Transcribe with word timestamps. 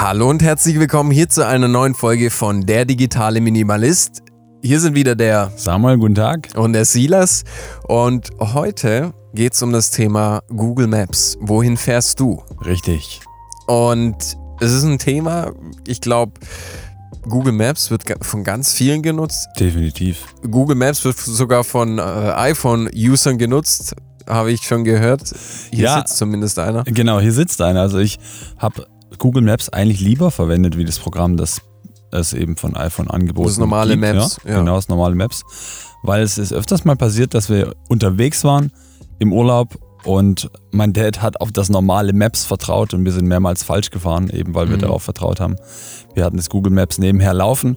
Hallo 0.00 0.30
und 0.30 0.42
herzlich 0.42 0.78
willkommen 0.78 1.10
hier 1.10 1.28
zu 1.28 1.44
einer 1.46 1.66
neuen 1.68 1.94
Folge 1.94 2.30
von 2.30 2.64
Der 2.66 2.84
digitale 2.84 3.40
Minimalist. 3.40 4.22
Hier 4.62 4.78
sind 4.80 4.94
wieder 4.94 5.16
der 5.16 5.50
Samuel, 5.56 5.98
guten 5.98 6.14
Tag. 6.14 6.48
und 6.56 6.72
der 6.72 6.84
Silas 6.84 7.44
und 7.88 8.30
heute 8.38 9.12
geht 9.34 9.54
es 9.54 9.62
um 9.62 9.72
das 9.72 9.90
Thema 9.90 10.40
Google 10.48 10.86
Maps. 10.86 11.36
Wohin 11.40 11.76
fährst 11.76 12.20
du? 12.20 12.42
Richtig. 12.64 13.20
Und 13.66 14.36
es 14.60 14.72
ist 14.72 14.84
ein 14.84 14.98
Thema, 14.98 15.52
ich 15.86 16.00
glaube, 16.00 16.32
Google 17.22 17.52
Maps 17.52 17.90
wird 17.90 18.04
von 18.24 18.44
ganz 18.44 18.72
vielen 18.72 19.02
genutzt. 19.02 19.48
Definitiv. 19.58 20.26
Google 20.48 20.76
Maps 20.76 21.04
wird 21.04 21.16
sogar 21.18 21.62
von 21.64 21.98
äh, 21.98 22.02
iPhone-Usern 22.02 23.36
genutzt, 23.36 23.94
habe 24.28 24.52
ich 24.52 24.62
schon 24.62 24.84
gehört. 24.84 25.34
Hier 25.72 25.84
Ja. 25.84 25.98
sitzt 25.98 26.16
zumindest 26.16 26.58
einer. 26.58 26.84
Genau, 26.84 27.20
hier 27.20 27.32
sitzt 27.32 27.60
einer. 27.60 27.80
Also 27.82 27.98
ich 27.98 28.18
habe 28.58 28.86
Google 29.18 29.42
Maps 29.42 29.68
eigentlich 29.68 30.00
lieber 30.00 30.30
verwendet, 30.30 30.76
wie 30.76 30.84
das 30.84 30.98
Programm, 30.98 31.36
das 31.36 31.60
es 32.10 32.32
eben 32.32 32.56
von 32.56 32.74
iPhone 32.76 33.08
angeboten 33.08 33.48
Das 33.48 33.58
normale 33.58 33.96
gibt, 33.98 34.14
Maps, 34.14 34.38
Ja, 34.44 34.50
ja. 34.52 34.58
Genau, 34.60 34.76
das 34.76 34.88
normale 34.88 35.14
Maps. 35.14 35.42
Weil 36.02 36.22
es 36.22 36.38
ist 36.38 36.52
öfters 36.52 36.84
mal 36.84 36.96
passiert, 36.96 37.34
dass 37.34 37.50
wir 37.50 37.74
unterwegs 37.88 38.44
waren 38.44 38.72
im 39.18 39.32
Urlaub 39.32 39.76
und 40.04 40.48
mein 40.70 40.92
Dad 40.92 41.20
hat 41.20 41.40
auf 41.40 41.52
das 41.52 41.68
normale 41.68 42.12
Maps 42.14 42.44
vertraut 42.46 42.94
und 42.94 43.04
wir 43.04 43.12
sind 43.12 43.26
mehrmals 43.26 43.62
falsch 43.62 43.90
gefahren, 43.90 44.30
eben 44.30 44.54
weil 44.54 44.68
wir 44.70 44.76
Mhm. 44.76 44.82
darauf 44.82 45.02
vertraut 45.02 45.40
haben. 45.40 45.56
Wir 46.14 46.24
hatten 46.24 46.36
das 46.36 46.48
Google 46.48 46.72
Maps 46.72 46.98
nebenher 46.98 47.34
laufen 47.34 47.76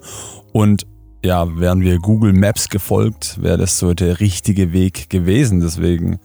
und 0.53 0.85
ja, 1.25 1.59
wären 1.59 1.81
wir 1.81 1.99
Google 1.99 2.33
Maps 2.33 2.69
gefolgt, 2.69 3.41
wäre 3.41 3.57
das 3.57 3.77
so 3.79 3.93
der 3.93 4.19
richtige 4.19 4.71
Weg 4.71 5.09
gewesen. 5.09 5.59
Deswegen 5.59 6.19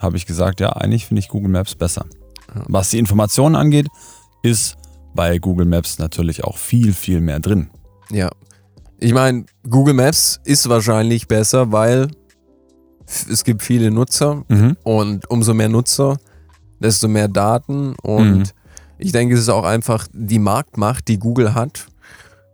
habe 0.00 0.16
ich 0.16 0.26
gesagt, 0.26 0.60
ja, 0.60 0.70
eigentlich 0.70 1.06
finde 1.06 1.20
ich 1.20 1.28
Google 1.28 1.50
Maps 1.50 1.74
besser. 1.74 2.06
Ja. 2.54 2.62
Was 2.68 2.90
die 2.90 2.98
Informationen 2.98 3.54
angeht, 3.56 3.88
ist 4.42 4.76
bei 5.14 5.38
Google 5.38 5.66
Maps 5.66 5.98
natürlich 5.98 6.44
auch 6.44 6.56
viel, 6.56 6.92
viel 6.92 7.20
mehr 7.20 7.40
drin. 7.40 7.70
Ja. 8.10 8.30
Ich 8.98 9.12
meine, 9.12 9.44
Google 9.68 9.94
Maps 9.94 10.40
ist 10.44 10.68
wahrscheinlich 10.68 11.26
besser, 11.28 11.72
weil 11.72 12.08
es 13.06 13.44
gibt 13.44 13.62
viele 13.62 13.90
Nutzer 13.90 14.44
Mhm. 14.48 14.76
und 14.84 15.28
umso 15.30 15.54
mehr 15.54 15.68
Nutzer, 15.68 16.16
desto 16.80 17.08
mehr 17.08 17.28
Daten 17.28 17.94
und 18.02 18.38
Mhm. 18.38 18.42
ich 18.98 19.12
denke, 19.12 19.34
es 19.34 19.40
ist 19.40 19.48
auch 19.48 19.64
einfach 19.64 20.06
die 20.12 20.38
Marktmacht, 20.38 21.08
die 21.08 21.18
Google 21.18 21.54
hat, 21.54 21.86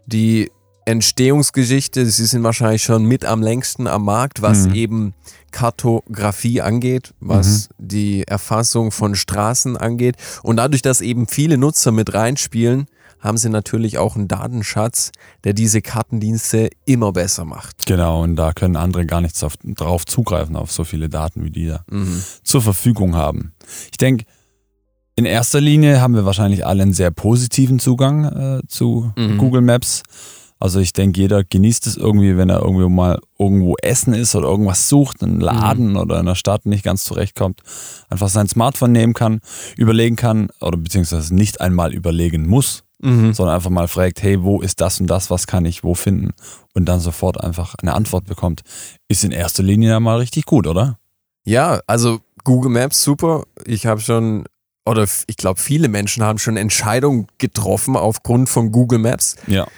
die 0.06 0.50
Entstehungsgeschichte, 0.88 2.06
sie 2.06 2.24
sind 2.26 2.42
wahrscheinlich 2.42 2.82
schon 2.82 3.04
mit 3.04 3.24
am 3.24 3.42
längsten 3.42 3.86
am 3.86 4.04
Markt, 4.04 4.40
was 4.40 4.66
Mhm. 4.68 4.74
eben 4.74 5.14
Kartografie 5.50 6.60
angeht, 6.62 7.12
was 7.20 7.68
die 7.78 8.26
Erfassung 8.26 8.90
von 8.90 9.14
Straßen 9.14 9.76
angeht. 9.76 10.16
Und 10.42 10.56
dadurch, 10.56 10.80
dass 10.82 11.00
eben 11.00 11.26
viele 11.26 11.58
Nutzer 11.58 11.92
mit 11.92 12.14
reinspielen, 12.14 12.86
haben 13.20 13.36
sie 13.36 13.48
natürlich 13.50 13.98
auch 13.98 14.16
einen 14.16 14.28
Datenschatz, 14.28 15.10
der 15.44 15.52
diese 15.52 15.82
Kartendienste 15.82 16.70
immer 16.86 17.12
besser 17.12 17.44
macht. 17.44 17.84
Genau, 17.86 18.22
und 18.22 18.36
da 18.36 18.52
können 18.52 18.76
andere 18.76 19.04
gar 19.04 19.20
nichts 19.20 19.42
auf, 19.44 19.54
drauf 19.62 20.06
zugreifen, 20.06 20.56
auf 20.56 20.70
so 20.72 20.84
viele 20.84 21.08
Daten, 21.08 21.44
wie 21.44 21.50
die 21.50 21.66
da 21.66 21.84
Mhm. 21.90 22.22
zur 22.44 22.62
Verfügung 22.62 23.14
haben. 23.14 23.52
Ich 23.90 23.98
denke, 23.98 24.24
in 25.16 25.26
erster 25.26 25.60
Linie 25.60 26.00
haben 26.00 26.14
wir 26.14 26.24
wahrscheinlich 26.24 26.64
alle 26.64 26.82
einen 26.82 26.92
sehr 26.94 27.10
positiven 27.10 27.78
Zugang 27.78 28.24
äh, 28.24 28.60
zu 28.68 29.12
Mhm. 29.16 29.36
Google 29.38 29.62
Maps. 29.62 30.02
Also 30.60 30.80
ich 30.80 30.92
denke, 30.92 31.20
jeder 31.20 31.44
genießt 31.44 31.86
es 31.86 31.96
irgendwie, 31.96 32.36
wenn 32.36 32.50
er 32.50 32.60
irgendwo 32.62 32.88
mal 32.88 33.20
irgendwo 33.38 33.76
essen 33.80 34.12
ist 34.12 34.34
oder 34.34 34.48
irgendwas 34.48 34.88
sucht, 34.88 35.22
einen 35.22 35.40
Laden 35.40 35.96
oder 35.96 36.18
in 36.18 36.26
der 36.26 36.34
Stadt 36.34 36.66
nicht 36.66 36.82
ganz 36.84 37.04
zurechtkommt, 37.04 37.62
einfach 38.08 38.28
sein 38.28 38.48
Smartphone 38.48 38.92
nehmen 38.92 39.14
kann, 39.14 39.40
überlegen 39.76 40.16
kann 40.16 40.48
oder 40.60 40.76
beziehungsweise 40.76 41.34
nicht 41.34 41.60
einmal 41.60 41.94
überlegen 41.94 42.46
muss, 42.46 42.82
Mhm. 43.00 43.32
sondern 43.32 43.54
einfach 43.54 43.70
mal 43.70 43.86
fragt, 43.86 44.22
hey, 44.24 44.42
wo 44.42 44.60
ist 44.60 44.80
das 44.80 45.00
und 45.00 45.06
das, 45.06 45.30
was 45.30 45.46
kann 45.46 45.64
ich 45.64 45.84
wo 45.84 45.94
finden 45.94 46.32
und 46.74 46.86
dann 46.86 46.98
sofort 46.98 47.40
einfach 47.40 47.76
eine 47.80 47.94
Antwort 47.94 48.24
bekommt, 48.24 48.62
ist 49.06 49.22
in 49.22 49.30
erster 49.30 49.62
Linie 49.62 49.90
ja 49.90 50.00
mal 50.00 50.16
richtig 50.18 50.46
gut, 50.46 50.66
oder? 50.66 50.98
Ja, 51.44 51.78
also 51.86 52.18
Google 52.42 52.72
Maps 52.72 53.04
super. 53.04 53.44
Ich 53.64 53.86
habe 53.86 54.00
schon, 54.00 54.46
oder 54.84 55.06
ich 55.28 55.36
glaube, 55.36 55.60
viele 55.60 55.86
Menschen 55.88 56.24
haben 56.24 56.40
schon 56.40 56.56
Entscheidungen 56.56 57.28
getroffen 57.38 57.94
aufgrund 57.94 58.48
von 58.48 58.72
Google 58.72 58.98
Maps. 58.98 59.36
Ja. 59.46 59.68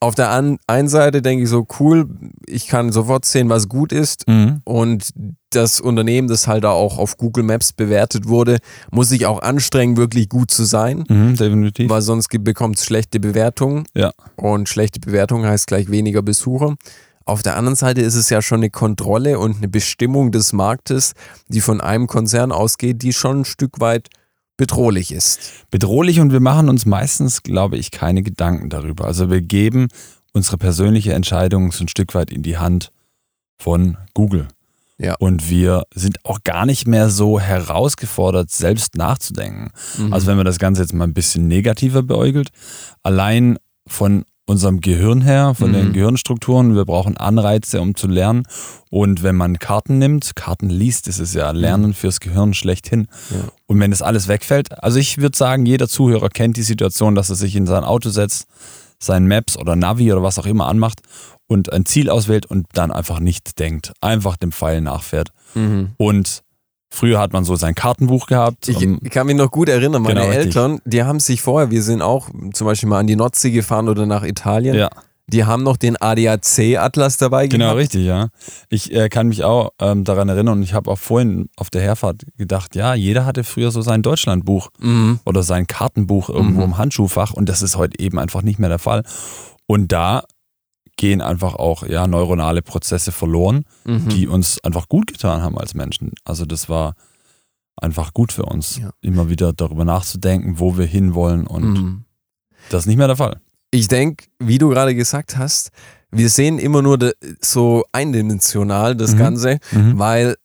Auf 0.00 0.14
der 0.14 0.30
einen 0.30 0.88
Seite 0.88 1.22
denke 1.22 1.42
ich 1.42 1.50
so, 1.50 1.66
cool, 1.80 2.08
ich 2.46 2.68
kann 2.68 2.92
sofort 2.92 3.24
sehen, 3.24 3.48
was 3.48 3.68
gut 3.68 3.90
ist. 3.92 4.28
Mhm. 4.28 4.60
Und 4.64 5.10
das 5.50 5.80
Unternehmen, 5.80 6.28
das 6.28 6.46
halt 6.46 6.62
da 6.62 6.70
auch 6.70 6.98
auf 6.98 7.16
Google 7.16 7.42
Maps 7.42 7.72
bewertet 7.72 8.28
wurde, 8.28 8.58
muss 8.92 9.08
sich 9.08 9.26
auch 9.26 9.42
anstrengen, 9.42 9.96
wirklich 9.96 10.28
gut 10.28 10.52
zu 10.52 10.62
sein, 10.64 11.04
Mhm, 11.08 11.34
definitiv. 11.34 11.90
weil 11.90 12.02
sonst 12.02 12.28
bekommt 12.44 12.76
es 12.78 12.84
schlechte 12.84 13.18
Bewertungen. 13.18 13.84
Ja. 13.94 14.12
Und 14.36 14.68
schlechte 14.68 15.00
Bewertung 15.00 15.44
heißt 15.44 15.66
gleich 15.66 15.90
weniger 15.90 16.22
Besucher. 16.22 16.76
Auf 17.24 17.42
der 17.42 17.56
anderen 17.56 17.76
Seite 17.76 18.00
ist 18.00 18.14
es 18.14 18.30
ja 18.30 18.40
schon 18.40 18.60
eine 18.60 18.70
Kontrolle 18.70 19.38
und 19.40 19.56
eine 19.56 19.68
Bestimmung 19.68 20.30
des 20.30 20.52
Marktes, 20.52 21.12
die 21.48 21.60
von 21.60 21.80
einem 21.80 22.06
Konzern 22.06 22.52
ausgeht, 22.52 23.02
die 23.02 23.12
schon 23.12 23.40
ein 23.40 23.44
Stück 23.44 23.80
weit 23.80 24.08
bedrohlich 24.58 25.12
ist. 25.12 25.40
bedrohlich 25.70 26.20
und 26.20 26.32
wir 26.32 26.40
machen 26.40 26.68
uns 26.68 26.84
meistens, 26.84 27.42
glaube 27.42 27.78
ich, 27.78 27.90
keine 27.90 28.22
Gedanken 28.22 28.68
darüber. 28.68 29.06
Also 29.06 29.30
wir 29.30 29.40
geben 29.40 29.88
unsere 30.32 30.58
persönliche 30.58 31.14
Entscheidung 31.14 31.72
so 31.72 31.84
ein 31.84 31.88
Stück 31.88 32.14
weit 32.14 32.30
in 32.30 32.42
die 32.42 32.58
Hand 32.58 32.90
von 33.56 33.96
Google. 34.12 34.48
Ja. 34.98 35.14
Und 35.14 35.48
wir 35.48 35.84
sind 35.94 36.24
auch 36.24 36.40
gar 36.42 36.66
nicht 36.66 36.88
mehr 36.88 37.08
so 37.08 37.38
herausgefordert, 37.38 38.50
selbst 38.50 38.96
nachzudenken. 38.96 39.70
Mhm. 39.96 40.12
Also 40.12 40.26
wenn 40.26 40.36
man 40.36 40.44
das 40.44 40.58
Ganze 40.58 40.82
jetzt 40.82 40.92
mal 40.92 41.04
ein 41.04 41.14
bisschen 41.14 41.46
negativer 41.46 42.02
beäugelt, 42.02 42.48
allein 43.02 43.58
von 43.86 44.24
unserem 44.48 44.80
Gehirn 44.80 45.20
her, 45.20 45.54
von 45.54 45.70
Mhm. 45.70 45.74
den 45.74 45.92
Gehirnstrukturen, 45.92 46.74
wir 46.74 46.84
brauchen 46.84 47.16
Anreize, 47.16 47.80
um 47.80 47.94
zu 47.94 48.06
lernen. 48.08 48.44
Und 48.90 49.22
wenn 49.22 49.36
man 49.36 49.58
Karten 49.58 49.98
nimmt, 49.98 50.34
Karten 50.34 50.70
liest, 50.70 51.06
ist 51.06 51.18
es 51.18 51.34
ja 51.34 51.50
Lernen 51.50 51.92
fürs 51.92 52.20
Gehirn 52.20 52.54
schlechthin. 52.54 53.08
Ja. 53.30 53.36
Und 53.66 53.78
wenn 53.78 53.90
das 53.90 54.00
alles 54.02 54.26
wegfällt, 54.26 54.82
also 54.82 54.98
ich 54.98 55.18
würde 55.18 55.36
sagen, 55.36 55.66
jeder 55.66 55.88
Zuhörer 55.88 56.30
kennt 56.30 56.56
die 56.56 56.62
Situation, 56.62 57.14
dass 57.14 57.28
er 57.30 57.36
sich 57.36 57.54
in 57.56 57.66
sein 57.66 57.84
Auto 57.84 58.08
setzt, 58.08 58.46
sein 58.98 59.28
Maps 59.28 59.56
oder 59.56 59.76
Navi 59.76 60.10
oder 60.12 60.22
was 60.22 60.38
auch 60.38 60.46
immer 60.46 60.66
anmacht 60.66 61.00
und 61.46 61.72
ein 61.72 61.84
Ziel 61.86 62.08
auswählt 62.10 62.46
und 62.46 62.66
dann 62.72 62.90
einfach 62.90 63.20
nicht 63.20 63.58
denkt, 63.58 63.92
einfach 64.00 64.36
dem 64.36 64.50
Pfeil 64.52 64.80
nachfährt. 64.80 65.28
Mhm. 65.54 65.90
Und 65.98 66.42
früher 66.90 67.18
hat 67.20 67.32
man 67.32 67.44
so 67.44 67.54
sein 67.56 67.74
Kartenbuch 67.74 68.26
gehabt. 68.26 68.68
Ich, 68.68 68.82
ich 68.82 69.10
kann 69.10 69.26
mich 69.26 69.36
noch 69.36 69.50
gut 69.50 69.68
erinnern, 69.68 70.02
meine 70.02 70.14
Genau, 70.20 70.26
richtig. 70.32 70.46
Eltern, 70.46 70.80
die 70.84 71.02
haben 71.04 71.20
sich 71.20 71.42
vorher, 71.42 71.70
wir 71.70 71.82
sind 71.82 72.02
auch 72.02 72.28
zum 72.52 72.66
Beispiel 72.66 72.88
mal 72.88 72.98
an 73.00 73.06
die 73.06 73.16
Nordsee 73.16 73.50
gefahren 73.50 73.88
oder 73.88 74.06
nach 74.06 74.22
Italien, 74.24 74.74
ja. 74.74 74.88
die 75.26 75.44
haben 75.44 75.62
noch 75.62 75.76
den 75.76 75.96
ADAC-Atlas 76.00 77.18
dabei 77.18 77.46
Genau, 77.46 77.66
gehabt. 77.66 77.78
richtig, 77.80 78.06
ja. 78.06 78.28
Ich 78.70 78.92
äh, 78.94 79.08
kann 79.08 79.28
mich 79.28 79.44
auch 79.44 79.70
ähm, 79.80 80.04
daran 80.04 80.28
erinnern 80.28 80.58
und 80.58 80.62
ich 80.62 80.72
habe 80.74 80.90
auch 80.90 80.98
vorhin 80.98 81.48
auf 81.56 81.70
der 81.70 81.82
Herfahrt 81.82 82.22
gedacht, 82.36 82.74
ja, 82.74 82.94
jeder 82.94 83.26
hatte 83.26 83.44
früher 83.44 83.70
so 83.70 83.82
sein 83.82 84.02
Deutschlandbuch 84.02 84.70
Mhm. 84.80 85.20
oder 85.26 85.42
sein 85.42 85.66
Kartenbuch 85.66 86.28
irgendwo 86.30 86.60
Mhm. 86.60 86.64
im 86.66 86.78
Handschuhfach 86.78 87.32
und 87.34 87.48
das 87.48 87.62
ist 87.62 87.76
heute 87.76 87.98
eben 88.00 88.18
einfach 88.18 88.42
nicht 88.42 88.58
mehr 88.58 88.68
der 88.70 88.78
Fall. 88.78 89.02
Und 89.66 89.92
da 89.92 90.22
gehen 90.98 91.22
einfach 91.22 91.54
auch 91.54 91.84
ja, 91.86 92.06
neuronale 92.06 92.60
Prozesse 92.60 93.10
verloren, 93.12 93.64
Mhm. 93.86 94.08
die 94.10 94.28
uns 94.28 94.62
einfach 94.62 94.88
gut 94.88 95.12
getan 95.14 95.40
haben 95.40 95.56
als 95.56 95.72
Menschen. 95.72 96.12
Also 96.24 96.44
das 96.44 96.68
war 96.68 96.94
einfach 97.80 98.12
gut 98.12 98.32
für 98.32 98.42
uns, 98.44 98.76
Ja. 98.78 98.90
immer 99.00 99.30
wieder 99.30 99.52
darüber 99.54 99.84
nachzudenken, 99.86 100.58
wo 100.58 100.76
wir 100.76 100.84
hinwollen 100.84 101.46
und 101.46 101.72
Mhm. 101.72 102.04
das 102.68 102.82
ist 102.82 102.86
nicht 102.86 102.98
mehr 102.98 103.06
der 103.06 103.16
Fall. 103.16 103.40
Ich 103.70 103.88
denke, 103.88 104.26
wie 104.38 104.58
du 104.58 104.68
gerade 104.70 104.94
gesagt 104.94 105.36
hast, 105.38 105.70
wir 106.10 106.28
sehen 106.30 106.58
immer 106.58 106.82
nur 106.82 106.98
so 107.40 107.84
eindimensional 107.92 108.96
das 108.96 109.12
Mhm. 109.14 109.18
Ganze, 109.18 109.58
weil 109.94 110.36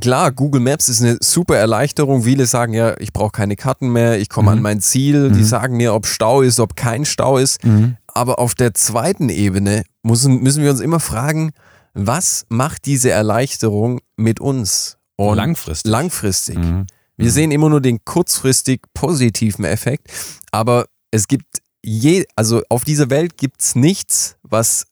klar, 0.00 0.32
Google 0.32 0.60
Maps 0.60 0.88
ist 0.88 1.00
eine 1.00 1.16
super 1.20 1.56
Erleichterung. 1.56 2.22
Viele 2.24 2.46
sagen 2.46 2.74
ja, 2.74 2.98
ich 2.98 3.12
brauche 3.12 3.30
keine 3.30 3.56
Karten 3.56 3.92
mehr, 3.92 4.18
ich 4.18 4.28
komme 4.28 4.50
Mhm. 4.50 4.56
an 4.58 4.62
mein 4.62 4.80
Ziel, 4.80 5.30
die 5.30 5.40
Mhm. 5.40 5.44
sagen 5.44 5.76
mir, 5.76 5.94
ob 5.94 6.06
Stau 6.06 6.42
ist, 6.42 6.58
ob 6.60 6.74
kein 6.76 7.04
Stau 7.04 7.38
ist. 7.38 7.64
Mhm. 7.64 7.96
Aber 8.14 8.38
auf 8.38 8.54
der 8.54 8.74
zweiten 8.74 9.28
Ebene 9.28 9.84
müssen, 10.02 10.42
müssen 10.42 10.62
wir 10.62 10.70
uns 10.70 10.80
immer 10.80 11.00
fragen, 11.00 11.52
was 11.94 12.46
macht 12.48 12.86
diese 12.86 13.10
Erleichterung 13.10 14.00
mit 14.16 14.40
uns? 14.40 14.98
Und 15.16 15.36
Langfristig. 15.36 15.90
langfristig. 15.90 16.58
Mhm. 16.58 16.86
Wir 17.16 17.26
Mhm. 17.26 17.30
sehen 17.30 17.50
immer 17.52 17.68
nur 17.68 17.80
den 17.80 18.04
kurzfristig 18.04 18.80
positiven 18.94 19.64
Effekt, 19.64 20.08
aber 20.50 20.86
es 21.10 21.28
gibt 21.28 21.44
je, 21.84 22.24
also 22.36 22.62
auf 22.70 22.84
dieser 22.84 23.10
Welt 23.10 23.36
gibt 23.36 23.60
es 23.60 23.74
nichts, 23.74 24.36
was 24.42 24.86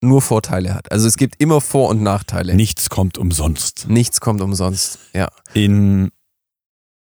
nur 0.00 0.20
Vorteile 0.20 0.74
hat. 0.74 0.90
Also 0.90 1.06
es 1.06 1.16
gibt 1.16 1.40
immer 1.40 1.60
Vor- 1.60 1.88
und 1.90 2.02
Nachteile. 2.02 2.54
Nichts 2.56 2.90
kommt 2.90 3.18
umsonst. 3.18 3.86
Nichts 3.88 4.20
kommt 4.20 4.40
umsonst. 4.40 4.98
Ja. 5.14 5.28
In 5.54 6.10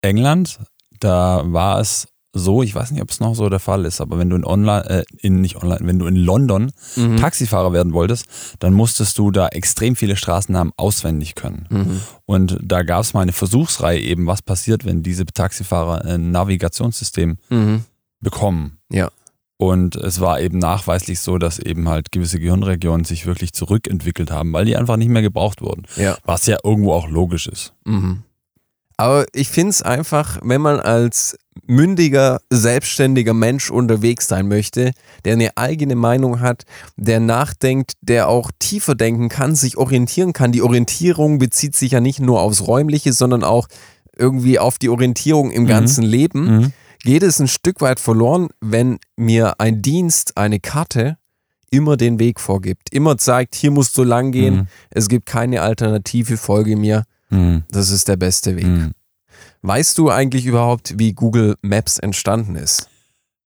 England, 0.02 0.58
da 0.98 1.42
war 1.44 1.80
es 1.80 2.08
so, 2.32 2.62
ich 2.62 2.74
weiß 2.74 2.92
nicht, 2.92 3.02
ob 3.02 3.10
es 3.10 3.18
noch 3.18 3.34
so 3.34 3.48
der 3.48 3.58
Fall 3.58 3.84
ist, 3.84 4.00
aber 4.00 4.18
wenn 4.18 4.30
du 4.30 4.36
in 4.36 4.44
online, 4.44 4.88
äh, 4.88 5.04
in 5.18 5.40
nicht 5.40 5.56
online, 5.56 5.80
wenn 5.82 5.98
du 5.98 6.06
in 6.06 6.14
London 6.16 6.70
Mhm. 6.96 7.16
Taxifahrer 7.16 7.72
werden 7.72 7.92
wolltest, 7.92 8.26
dann 8.60 8.72
musstest 8.72 9.18
du 9.18 9.30
da 9.32 9.48
extrem 9.48 9.96
viele 9.96 10.16
Straßennamen 10.16 10.72
auswendig 10.76 11.34
können. 11.34 11.66
Mhm. 11.70 12.00
Und 12.26 12.58
da 12.62 12.82
gab 12.84 13.00
es 13.02 13.14
mal 13.14 13.22
eine 13.22 13.32
Versuchsreihe 13.32 14.00
eben, 14.00 14.26
was 14.28 14.42
passiert, 14.42 14.84
wenn 14.84 15.02
diese 15.02 15.26
Taxifahrer 15.26 16.04
ein 16.04 16.30
Navigationssystem 16.30 17.38
Mhm. 17.48 17.84
bekommen. 18.20 18.78
Ja. 18.92 19.10
Und 19.56 19.94
es 19.96 20.20
war 20.20 20.40
eben 20.40 20.58
nachweislich 20.58 21.20
so, 21.20 21.36
dass 21.36 21.58
eben 21.58 21.88
halt 21.88 22.12
gewisse 22.12 22.38
Gehirnregionen 22.38 23.04
sich 23.04 23.26
wirklich 23.26 23.52
zurückentwickelt 23.52 24.30
haben, 24.30 24.52
weil 24.54 24.64
die 24.64 24.76
einfach 24.76 24.96
nicht 24.96 25.10
mehr 25.10 25.20
gebraucht 25.22 25.60
wurden. 25.60 25.82
Ja. 25.96 26.16
Was 26.24 26.46
ja 26.46 26.56
irgendwo 26.64 26.92
auch 26.94 27.08
logisch 27.08 27.46
ist. 27.46 27.74
Mhm. 27.84 28.22
Aber 29.00 29.26
ich 29.32 29.48
finde 29.48 29.70
es 29.70 29.82
einfach, 29.82 30.38
wenn 30.42 30.60
man 30.60 30.78
als 30.78 31.36
mündiger, 31.66 32.40
selbstständiger 32.50 33.32
Mensch 33.34 33.70
unterwegs 33.70 34.28
sein 34.28 34.48
möchte, 34.48 34.92
der 35.24 35.34
eine 35.34 35.56
eigene 35.56 35.94
Meinung 35.94 36.40
hat, 36.40 36.64
der 36.96 37.20
nachdenkt, 37.20 37.92
der 38.00 38.28
auch 38.28 38.50
tiefer 38.58 38.94
denken 38.94 39.28
kann, 39.28 39.54
sich 39.54 39.76
orientieren 39.76 40.32
kann. 40.32 40.52
Die 40.52 40.62
Orientierung 40.62 41.38
bezieht 41.38 41.76
sich 41.76 41.92
ja 41.92 42.00
nicht 42.00 42.20
nur 42.20 42.40
aufs 42.40 42.66
Räumliche, 42.66 43.12
sondern 43.12 43.42
auch 43.44 43.68
irgendwie 44.16 44.58
auf 44.58 44.78
die 44.78 44.88
Orientierung 44.88 45.50
im 45.50 45.62
Mhm. 45.62 45.68
ganzen 45.68 46.02
Leben. 46.04 46.56
Mhm. 46.56 46.72
Geht 47.02 47.22
es 47.22 47.40
ein 47.40 47.48
Stück 47.48 47.80
weit 47.80 48.00
verloren, 48.00 48.48
wenn 48.60 48.98
mir 49.16 49.60
ein 49.60 49.80
Dienst, 49.80 50.36
eine 50.36 50.60
Karte 50.60 51.16
immer 51.70 51.96
den 51.96 52.18
Weg 52.18 52.40
vorgibt, 52.40 52.92
immer 52.92 53.16
zeigt, 53.16 53.54
hier 53.54 53.70
musst 53.70 53.96
du 53.96 54.02
lang 54.02 54.32
gehen, 54.32 54.54
Mhm. 54.54 54.66
es 54.90 55.08
gibt 55.08 55.24
keine 55.24 55.62
Alternative, 55.62 56.36
folge 56.36 56.76
mir, 56.76 57.04
Mhm. 57.30 57.64
das 57.70 57.90
ist 57.90 58.08
der 58.08 58.16
beste 58.16 58.56
Weg. 58.56 58.66
Mhm. 58.66 58.92
Weißt 59.62 59.98
du 59.98 60.10
eigentlich 60.10 60.46
überhaupt, 60.46 60.98
wie 60.98 61.12
Google 61.12 61.56
Maps 61.62 61.98
entstanden 61.98 62.56
ist? 62.56 62.88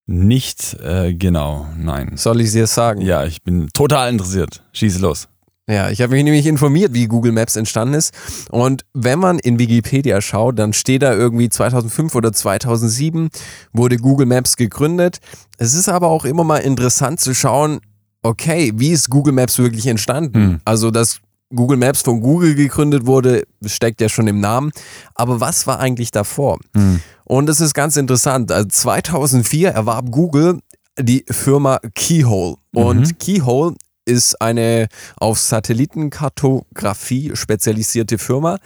Nicht 0.07 0.75
äh, 0.81 1.15
genau, 1.15 1.67
nein. 1.79 2.13
Soll 2.17 2.41
ich 2.43 2.53
dir 2.53 2.67
sagen? 2.67 3.01
Ja, 3.01 3.25
ich 3.25 3.43
bin 3.43 3.69
total 3.73 4.11
interessiert. 4.11 4.63
Schieß 4.73 4.99
los. 4.99 5.29
Ja, 5.67 5.89
ich 5.89 6.03
habe 6.03 6.13
mich 6.15 6.25
nämlich 6.25 6.47
informiert, 6.47 6.93
wie 6.93 7.07
Google 7.07 7.33
Maps 7.33 7.57
entstanden 7.57 7.95
ist. 7.95 8.13
Und 8.51 8.85
wenn 8.93 9.19
man 9.19 9.39
in 9.39 9.59
Wikipedia 9.59 10.21
schaut, 10.21 10.59
dann 10.59 10.75
steht 10.75 11.01
da 11.03 11.15
irgendwie 11.15 11.49
2005 11.49 12.15
oder 12.15 12.33
2007 12.33 13.31
wurde 13.73 13.97
Google 13.97 14.27
Maps 14.27 14.57
gegründet. 14.57 15.21
Es 15.57 15.73
ist 15.73 15.89
aber 15.89 16.09
auch 16.09 16.27
immer 16.27 16.45
mal 16.45 16.59
interessant 16.59 17.19
zu 17.19 17.35
schauen, 17.35 17.81
okay, 18.23 18.73
wie 18.75 18.91
ist 18.91 19.09
Google 19.09 19.33
Maps 19.33 19.59
wirklich 19.59 19.87
entstanden? 19.87 20.35
Hm. 20.35 20.61
Also, 20.67 20.91
dass 20.91 21.21
Google 21.55 21.77
Maps 21.79 22.03
von 22.03 22.21
Google 22.21 22.55
gegründet 22.55 23.07
wurde, 23.07 23.45
steckt 23.65 24.01
ja 24.01 24.09
schon 24.09 24.27
im 24.29 24.41
Namen. 24.41 24.71
Aber 25.15 25.41
was 25.41 25.67
war 25.67 25.79
eigentlich 25.81 26.11
davor? 26.11 26.59
Mhm. 26.75 27.01
Und 27.25 27.49
es 27.49 27.61
ist 27.61 27.75
ganz 27.75 27.97
interessant. 27.97 28.53
Also 28.53 28.69
2004 28.69 29.71
erwarb 29.71 30.11
Google 30.11 30.61
die 31.01 31.25
Firma 31.31 31.79
Keyhole. 31.95 32.57
Und 32.75 33.01
Mhm. 33.01 33.19
Keyhole 33.19 33.75
ist 34.07 34.41
eine 34.41 34.89
auf 35.17 35.39
Satellitenkartografie 35.39 37.33
spezialisierte 37.35 38.19
Firma. 38.19 38.59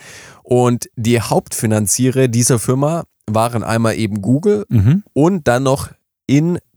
Und 0.43 0.89
die 0.97 1.21
Hauptfinanziere 1.21 2.29
dieser 2.29 2.59
Firma 2.59 3.05
waren 3.27 3.63
einmal 3.63 3.97
eben 3.97 4.23
Google 4.23 4.65
Mhm. 4.69 5.05
und 5.13 5.47
dann 5.49 5.63
noch 5.63 5.91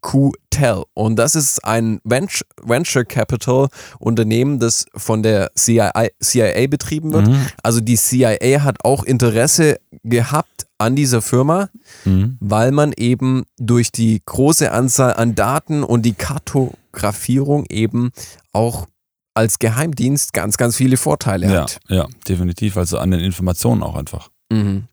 InQtel. 0.03 0.83
Und 0.93 1.15
das 1.17 1.35
ist 1.35 1.63
ein 1.65 1.99
Venture, 2.03 2.47
Venture 2.61 3.05
Capital 3.05 3.67
Unternehmen, 3.99 4.59
das 4.59 4.85
von 4.95 5.23
der 5.23 5.51
CIA, 5.55 6.07
CIA 6.21 6.67
betrieben 6.67 7.13
wird. 7.13 7.27
Mhm. 7.27 7.47
Also 7.63 7.81
die 7.81 7.97
CIA 7.97 8.63
hat 8.63 8.83
auch 8.83 9.03
Interesse 9.03 9.77
gehabt 10.03 10.67
an 10.77 10.95
dieser 10.95 11.21
Firma, 11.21 11.69
Mhm. 12.05 12.37
weil 12.39 12.71
man 12.71 12.93
eben 12.97 13.43
durch 13.57 13.91
die 13.91 14.21
große 14.25 14.71
Anzahl 14.71 15.13
an 15.13 15.35
Daten 15.35 15.83
und 15.83 16.03
die 16.03 16.13
Kartografierung 16.13 17.65
eben 17.69 18.11
auch 18.51 18.87
als 19.33 19.59
Geheimdienst 19.59 20.33
ganz, 20.33 20.57
ganz 20.57 20.75
viele 20.75 20.97
Vorteile 20.97 21.47
Ja, 21.51 21.61
hat. 21.61 21.79
ja, 21.87 22.07
definitiv. 22.27 22.75
Also 22.77 22.97
an 22.97 23.11
den 23.11 23.21
Informationen 23.21 23.81
auch 23.83 23.95
einfach. 23.95 24.29
Mhm. 24.51 24.87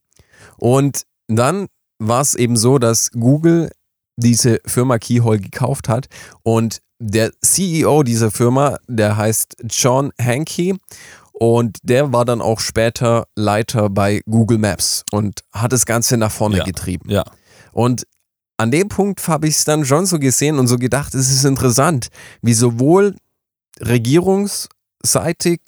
Und 0.58 1.02
dann 1.26 1.66
war 1.99 2.20
es 2.20 2.34
eben 2.37 2.56
so, 2.56 2.78
dass 2.78 3.10
Google 3.10 3.70
diese 4.19 4.61
Firma 4.67 4.99
Keyhole 4.99 5.38
gekauft 5.38 5.88
hat 5.88 6.09
und 6.43 6.81
der 6.99 7.31
CEO 7.41 8.03
dieser 8.03 8.31
Firma, 8.31 8.79
der 8.88 9.17
heißt 9.17 9.56
John 9.70 10.11
Hankey 10.20 10.76
und 11.32 11.79
der 11.85 12.12
war 12.12 12.25
dann 12.25 12.41
auch 12.41 12.59
später 12.59 13.26
Leiter 13.37 13.88
bei 13.91 14.20
Google 14.29 14.59
Maps 14.59 15.05
und 15.12 15.43
hat 15.53 15.73
das 15.73 15.87
Ganze 15.87 16.17
nach 16.17 16.32
vorne 16.32 16.59
Ja. 16.59 16.65
getrieben. 16.65 17.09
Ja. 17.09 17.25
Und 17.73 18.05
an 18.56 18.73
dem 18.73 18.88
Punkt 18.88 19.26
habe 19.29 19.47
ich 19.47 19.55
es 19.55 19.65
dann 19.65 19.85
schon 19.85 20.06
so 20.06 20.19
gesehen 20.19 20.59
und 20.59 20.67
so 20.67 20.76
gedacht, 20.79 21.15
es 21.15 21.31
ist 21.31 21.44
interessant, 21.44 22.09
wie 22.43 22.55
sowohl 22.55 23.15
regierungsseitig, 23.81 25.61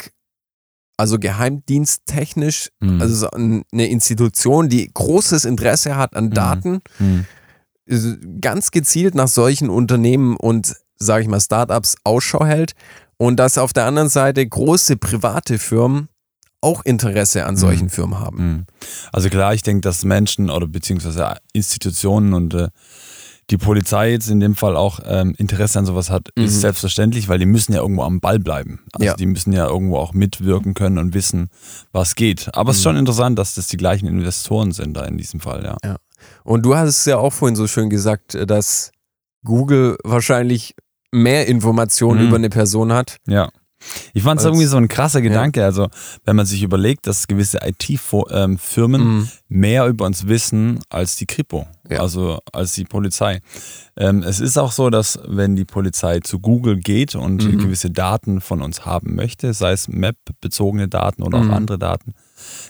also 0.97 1.17
geheimdiensttechnisch, 1.17 2.69
Mhm. 2.81 3.01
also 3.01 3.15
so 3.15 3.31
ein- 3.31 3.63
eine 3.71 3.87
Institution, 3.87 4.67
die 4.69 4.89
großes 4.93 5.45
Interesse 5.45 5.95
hat 5.95 6.15
an 6.15 6.31
Daten, 6.31 6.81
Mhm. 6.99 7.25
Ganz 8.41 8.71
gezielt 8.71 9.15
nach 9.15 9.27
solchen 9.27 9.69
Unternehmen 9.69 10.35
und, 10.37 10.75
sage 10.97 11.23
ich 11.23 11.27
mal, 11.29 11.39
Startups 11.41 11.95
Ausschau 12.03 12.45
hält 12.45 12.73
und 13.17 13.37
dass 13.37 13.57
auf 13.57 13.73
der 13.73 13.85
anderen 13.85 14.09
Seite 14.09 14.45
große 14.47 14.97
private 14.97 15.59
Firmen 15.59 16.07
auch 16.61 16.85
Interesse 16.85 17.45
an 17.47 17.57
solchen 17.57 17.89
Firmen 17.89 18.19
haben. 18.19 18.37
Mhm. 18.37 18.65
Also 19.11 19.29
klar, 19.29 19.53
ich 19.55 19.63
denke, 19.63 19.81
dass 19.81 20.05
Menschen 20.05 20.49
oder 20.51 20.67
beziehungsweise 20.67 21.35
Institutionen 21.53 22.33
und 22.35 22.53
äh, 22.53 22.67
die 23.49 23.57
Polizei 23.57 24.11
jetzt 24.11 24.29
in 24.29 24.39
dem 24.39 24.55
Fall 24.55 24.77
auch 24.77 24.99
ähm, 25.03 25.33
Interesse 25.37 25.79
an 25.79 25.85
sowas 25.87 26.09
hat, 26.11 26.29
Mhm. 26.37 26.43
ist 26.45 26.61
selbstverständlich, 26.61 27.27
weil 27.27 27.39
die 27.39 27.47
müssen 27.47 27.73
ja 27.73 27.79
irgendwo 27.81 28.03
am 28.03 28.19
Ball 28.21 28.37
bleiben. 28.39 28.79
Also 28.93 29.05
Ja. 29.07 29.15
die 29.15 29.25
müssen 29.25 29.51
ja 29.53 29.67
irgendwo 29.67 29.97
auch 29.97 30.13
mitwirken 30.13 30.73
können 30.75 30.99
und 30.99 31.13
wissen, 31.15 31.49
was 31.91 32.13
geht. 32.15 32.49
Aber 32.55 32.69
es 32.71 32.77
ist 32.77 32.83
Mhm. 32.83 32.89
schon 32.89 32.97
interessant, 32.97 33.39
dass 33.39 33.55
das 33.55 33.67
die 33.67 33.77
gleichen 33.77 34.05
Investoren 34.07 34.71
sind 34.71 34.95
da 34.95 35.03
in 35.05 35.17
diesem 35.17 35.39
Fall, 35.39 35.63
ja. 35.83 35.95
Und 36.43 36.65
du 36.65 36.75
hast 36.75 36.89
es 36.89 37.05
ja 37.05 37.17
auch 37.17 37.33
vorhin 37.33 37.55
so 37.55 37.67
schön 37.67 37.89
gesagt, 37.89 38.35
äh, 38.35 38.45
dass 38.45 38.91
Google 39.43 39.97
wahrscheinlich 40.03 40.75
mehr 41.11 41.47
Informationen 41.47 42.21
Mhm. 42.21 42.27
über 42.27 42.35
eine 42.37 42.49
Person 42.49 42.93
hat. 42.93 43.17
Ja. 43.27 43.49
Ich 44.13 44.21
fand 44.21 44.39
es 44.39 44.45
irgendwie 44.45 44.67
so 44.67 44.77
ein 44.77 44.87
krasser 44.87 45.21
Gedanke. 45.23 45.65
Also, 45.65 45.89
wenn 46.23 46.35
man 46.35 46.45
sich 46.45 46.61
überlegt, 46.61 47.07
dass 47.07 47.25
gewisse 47.27 47.57
IT-Firmen 47.65 49.01
Mhm. 49.17 49.27
mehr 49.49 49.87
über 49.87 50.05
uns 50.05 50.27
wissen 50.27 50.79
als 50.89 51.15
die 51.15 51.25
Kripo, 51.25 51.65
Ja. 51.89 51.99
also 51.99 52.37
als 52.53 52.73
die 52.75 52.83
Polizei. 52.85 53.39
Ähm, 53.97 54.21
es 54.21 54.39
ist 54.39 54.57
auch 54.59 54.71
so, 54.71 54.91
dass 54.91 55.19
wenn 55.27 55.55
die 55.55 55.65
Polizei 55.65 56.19
zu 56.19 56.39
Google 56.39 56.77
geht 56.79 57.15
und 57.15 57.43
Mhm. 57.43 57.57
gewisse 57.57 57.89
Daten 57.89 58.39
von 58.41 58.61
uns 58.61 58.85
haben 58.85 59.15
möchte, 59.15 59.53
sei 59.53 59.71
es 59.71 59.87
Map-bezogene 59.87 60.87
Daten 60.87 61.23
oder 61.23 61.39
Mhm. 61.39 61.49
auch 61.49 61.55
andere 61.55 61.79
Daten, 61.79 62.13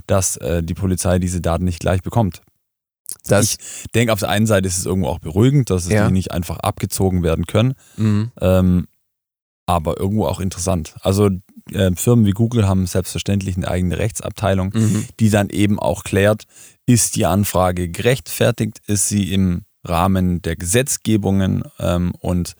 dass 0.07 0.37
äh, 0.37 0.63
die 0.63 0.73
Polizei 0.75 1.19
diese 1.19 1.41
Daten 1.41 1.65
nicht 1.65 1.79
gleich 1.81 2.01
bekommt. 2.01 2.41
Das, 3.27 3.51
ich 3.51 3.91
denke, 3.93 4.13
auf 4.13 4.19
der 4.19 4.29
einen 4.29 4.47
Seite 4.47 4.67
ist 4.67 4.77
es 4.77 4.85
irgendwo 4.85 5.09
auch 5.09 5.19
beruhigend, 5.19 5.69
dass 5.69 5.87
Ja. 5.89 6.07
die 6.07 6.13
nicht 6.13 6.31
einfach 6.31 6.57
abgezogen 6.59 7.23
werden 7.23 7.45
können. 7.45 7.73
mhm. 7.97 8.31
Ähm, 8.41 8.87
aber 9.67 9.99
irgendwo 9.99 10.25
auch 10.25 10.39
interessant. 10.41 10.95
Also 11.01 11.29
äh, 11.71 11.91
Firmen 11.95 12.25
wie 12.25 12.31
Google 12.31 12.67
haben 12.67 12.85
selbstverständlich 12.87 13.55
eine 13.55 13.67
eigene 13.69 13.97
Rechtsabteilung, 13.99 14.71
Mhm. 14.73 15.05
die 15.19 15.29
dann 15.29 15.49
eben 15.49 15.79
auch 15.79 16.03
klärt, 16.03 16.43
ist 16.85 17.15
die 17.15 17.25
Anfrage 17.25 17.87
gerechtfertigt, 17.87 18.81
ist 18.87 19.07
sie 19.07 19.31
im 19.31 19.63
Rahmen 19.83 20.41
der 20.41 20.55
Gesetzgebungen 20.57 21.63
ähm, 21.79 22.11
und 22.19 22.55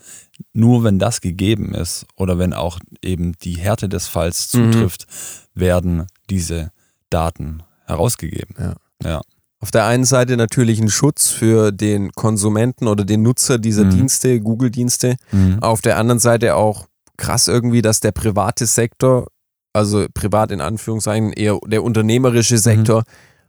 nur 0.54 0.84
wenn 0.84 1.00
das 1.00 1.22
gegeben 1.22 1.74
ist 1.76 2.06
oder 2.16 2.38
wenn 2.40 2.54
auch 2.54 2.80
eben 3.04 3.34
die 3.44 3.58
Härte 3.58 3.90
des 3.90 4.08
Falls 4.08 4.54
Mhm. 4.54 4.72
zutrifft, 4.72 5.08
werden 5.54 6.08
diese 6.30 6.72
Daten 7.10 7.64
herausgegeben. 7.86 8.56
Ja. 8.58 8.76
Ja. 9.04 9.22
Auf 9.62 9.72
der 9.72 9.86
einen 9.86 10.06
Seite 10.06 10.38
natürlich 10.38 10.82
ein 10.82 10.90
Schutz 10.90 11.30
für 11.30 11.72
den 11.72 12.12
Konsumenten 12.14 12.88
oder 12.88 13.06
den 13.06 13.22
Nutzer 13.22 13.60
dieser 13.60 13.86
Mhm. 13.86 13.90
Dienste, 13.92 14.40
Google-Dienste. 14.42 15.16
Mhm. 15.32 15.60
Auf 15.62 15.82
der 15.82 15.98
anderen 15.98 16.20
Seite 16.20 16.56
auch 16.56 16.88
krass 17.18 17.48
irgendwie, 17.48 17.82
dass 17.84 18.00
der 18.00 18.12
private 18.12 18.66
Sektor, 18.66 19.28
also 19.74 20.08
privat 20.14 20.52
in 20.52 20.62
Anführungszeichen, 20.62 21.32
eher 21.32 21.60
der 21.68 21.84
unternehmerische 21.84 22.58
Sektor, 22.58 23.04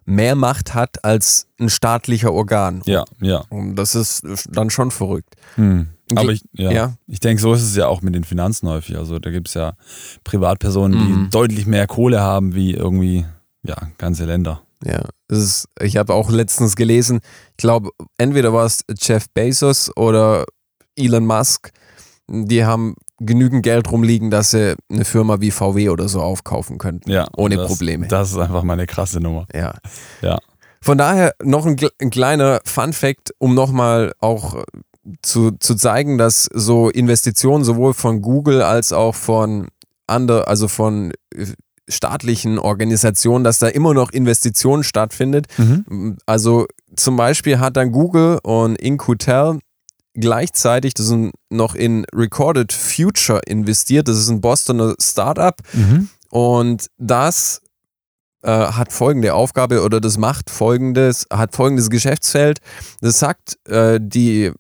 mehr 0.05 0.35
Macht 0.35 0.75
hat 0.75 1.05
als 1.05 1.47
ein 1.59 1.71
staatlicher 1.71 2.33
Organ. 2.33 2.83
Ja, 2.85 3.05
ja. 3.21 3.45
Und 3.49 3.77
das 3.77 3.95
ist 3.95 4.23
dann 4.51 4.69
schon 4.69 4.91
verrückt. 4.91 5.35
Hm. 5.55 5.89
Aber 6.15 6.33
ich, 6.33 6.43
ja. 6.53 6.71
Ja. 6.71 6.93
ich 7.07 7.21
denke, 7.21 7.41
so 7.41 7.55
ist 7.55 7.63
es 7.63 7.75
ja 7.75 7.87
auch 7.87 8.03
mit 8.03 8.15
den 8.15 8.25
Finanzen 8.25 8.69
häufig. 8.69 8.99
Also 8.99 9.19
da 9.19 9.31
gibt 9.31 9.49
es 9.49 9.55
ja 9.55 9.73
Privatpersonen, 10.25 10.99
die 10.99 11.13
Mhm. 11.13 11.31
deutlich 11.31 11.67
mehr 11.67 11.87
Kohle 11.87 12.21
haben 12.21 12.55
wie 12.55 12.73
irgendwie 12.75 13.25
ja, 13.63 13.77
ganze 13.97 14.25
Länder. 14.27 14.61
Ja, 14.85 15.09
ist, 15.29 15.69
ich 15.81 15.97
habe 15.97 16.15
auch 16.15 16.31
letztens 16.31 16.77
gelesen, 16.77 17.21
ich 17.51 17.57
glaube, 17.59 17.91
entweder 18.19 18.53
war 18.53 18.67
es 18.67 18.85
Jeff 19.01 19.27
Bezos 19.33 19.91
oder 19.97 20.45
Elon 20.97 21.27
Musk, 21.27 21.71
die 22.29 22.65
haben 22.65 22.95
genügend 23.19 23.63
Geld 23.63 23.91
rumliegen, 23.91 24.31
dass 24.31 24.51
sie 24.51 24.75
eine 24.91 25.05
Firma 25.05 25.41
wie 25.41 25.51
VW 25.51 25.91
oder 25.91 26.09
so 26.09 26.21
aufkaufen 26.21 26.79
könnten. 26.79 27.11
Ja, 27.11 27.29
Ohne 27.37 27.57
das, 27.57 27.69
Probleme. 27.69 28.09
Das 28.09 28.31
ist 28.33 28.39
einfach 28.39 28.63
mal 28.63 28.75
eine 28.75 28.87
krasse 28.87 29.21
Nummer. 29.21 29.47
Ja. 29.55 29.75
Ja. 30.21 30.39
Von 30.81 30.99
daher 30.99 31.35
noch 31.43 31.65
ein, 31.67 31.77
ein 32.01 32.11
kleiner 32.11 32.61
Fun-Fact, 32.65 33.33
um 33.39 33.55
nochmal 33.55 34.13
auch 34.19 34.65
zu, 35.23 35.53
zu 35.53 35.75
zeigen, 35.75 36.19
dass 36.19 36.49
so 36.53 36.89
Investitionen 36.91 37.65
sowohl 37.65 37.95
von 37.95 38.23
Google 38.23 38.63
als 38.63 38.93
auch 38.93 39.15
von 39.15 39.69
ander, 40.07 40.49
also 40.49 40.69
von 40.69 41.13
äh, 41.35 41.47
staatlichen 41.89 42.59
Organisationen, 42.59 43.45
dass 43.45 43.59
da 43.59 43.69
immer 43.69 43.95
noch 43.95 44.11
Investitionen 44.11 44.85
stattfindet. 44.85 45.47
Mhm. 45.59 46.19
Also 46.27 46.67
zum 46.97 47.17
Beispiel 47.17 47.59
hat 47.59 47.77
dann 47.77 47.93
Google 47.93 48.39
und 48.43 48.77
InQtel 48.77 49.59
gleichzeitig 50.15 50.95
das 50.95 51.09
ist 51.09 51.31
noch 51.51 51.75
in 51.75 52.05
Recorded 52.15 52.73
Future 52.73 53.41
investiert. 53.47 54.09
Das 54.09 54.19
ist 54.19 54.29
ein 54.29 54.41
Bostoner 54.41 54.95
Startup 55.01 55.55
Mhm. 55.73 56.09
und 56.31 56.87
das 56.99 57.63
äh, 58.43 58.51
hat 58.51 58.93
folgende 58.93 59.35
Aufgabe 59.35 59.83
oder 59.83 60.01
das 60.01 60.19
macht 60.19 60.51
folgendes, 60.51 61.27
hat 61.33 61.55
folgendes 61.55 61.91
Geschäftsfeld. 61.91 62.59
Das 63.01 63.19
sagt 63.19 63.57
äh, 63.69 63.99
die 64.03 64.53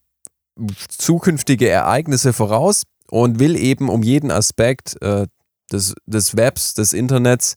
zukünftige 0.88 1.68
Ereignisse 1.68 2.32
voraus 2.32 2.84
und 3.10 3.38
will 3.38 3.56
eben 3.56 3.88
um 3.88 4.02
jeden 4.02 4.30
Aspekt 4.30 5.00
äh, 5.02 5.26
des, 5.72 5.94
des 6.06 6.36
Webs, 6.36 6.74
des 6.74 6.92
Internets 6.92 7.56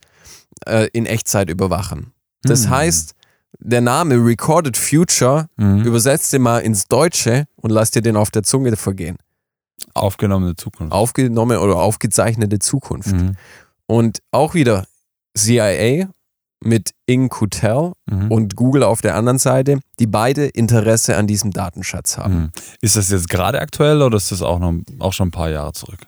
äh, 0.66 0.88
in 0.94 1.06
Echtzeit 1.06 1.50
überwachen. 1.50 2.14
Das 2.44 2.66
Mhm. 2.66 2.70
heißt, 2.72 3.14
der 3.60 3.82
Name 3.82 4.16
Recorded 4.16 4.78
Future 4.78 5.48
Mhm. 5.58 5.84
übersetzt 5.84 6.34
den 6.34 6.42
mal 6.42 6.60
ins 6.60 6.86
Deutsche 6.88 7.46
und 7.56 7.72
lass 7.72 7.92
dir 7.92 8.02
den 8.02 8.18
auf 8.18 8.32
der 8.32 8.44
Zunge 8.44 8.76
vergehen. 8.76 9.18
Aufgenommene 9.94 10.56
Zukunft. 10.56 10.92
Aufgenommen 10.94 11.58
oder 11.58 11.78
aufgezeichnete 11.78 12.60
Zukunft. 12.60 13.14
Mhm. 13.14 13.36
Und 13.88 14.20
auch 14.32 14.54
wieder 14.54 14.86
CIA 15.38 16.08
mit 16.64 16.92
Ing 17.06 17.30
Kutel 17.30 17.92
Mhm. 18.10 18.32
und 18.32 18.56
Google 18.56 18.84
auf 18.84 19.02
der 19.02 19.16
anderen 19.16 19.38
Seite, 19.38 19.80
die 20.00 20.08
beide 20.08 20.46
Interesse 20.48 21.16
an 21.18 21.28
diesem 21.28 21.52
Datenschatz 21.52 22.18
haben. 22.18 22.36
Mhm. 22.36 22.52
Ist 22.82 22.96
das 22.96 23.10
jetzt 23.10 23.30
gerade 23.30 23.60
aktuell 23.60 24.02
oder 24.02 24.18
ist 24.18 24.32
das 24.32 24.42
auch, 24.42 24.60
noch, 24.60 24.74
auch 25.00 25.14
schon 25.14 25.28
ein 25.28 25.32
paar 25.32 25.50
Jahre 25.50 25.74
zurück? 25.74 26.00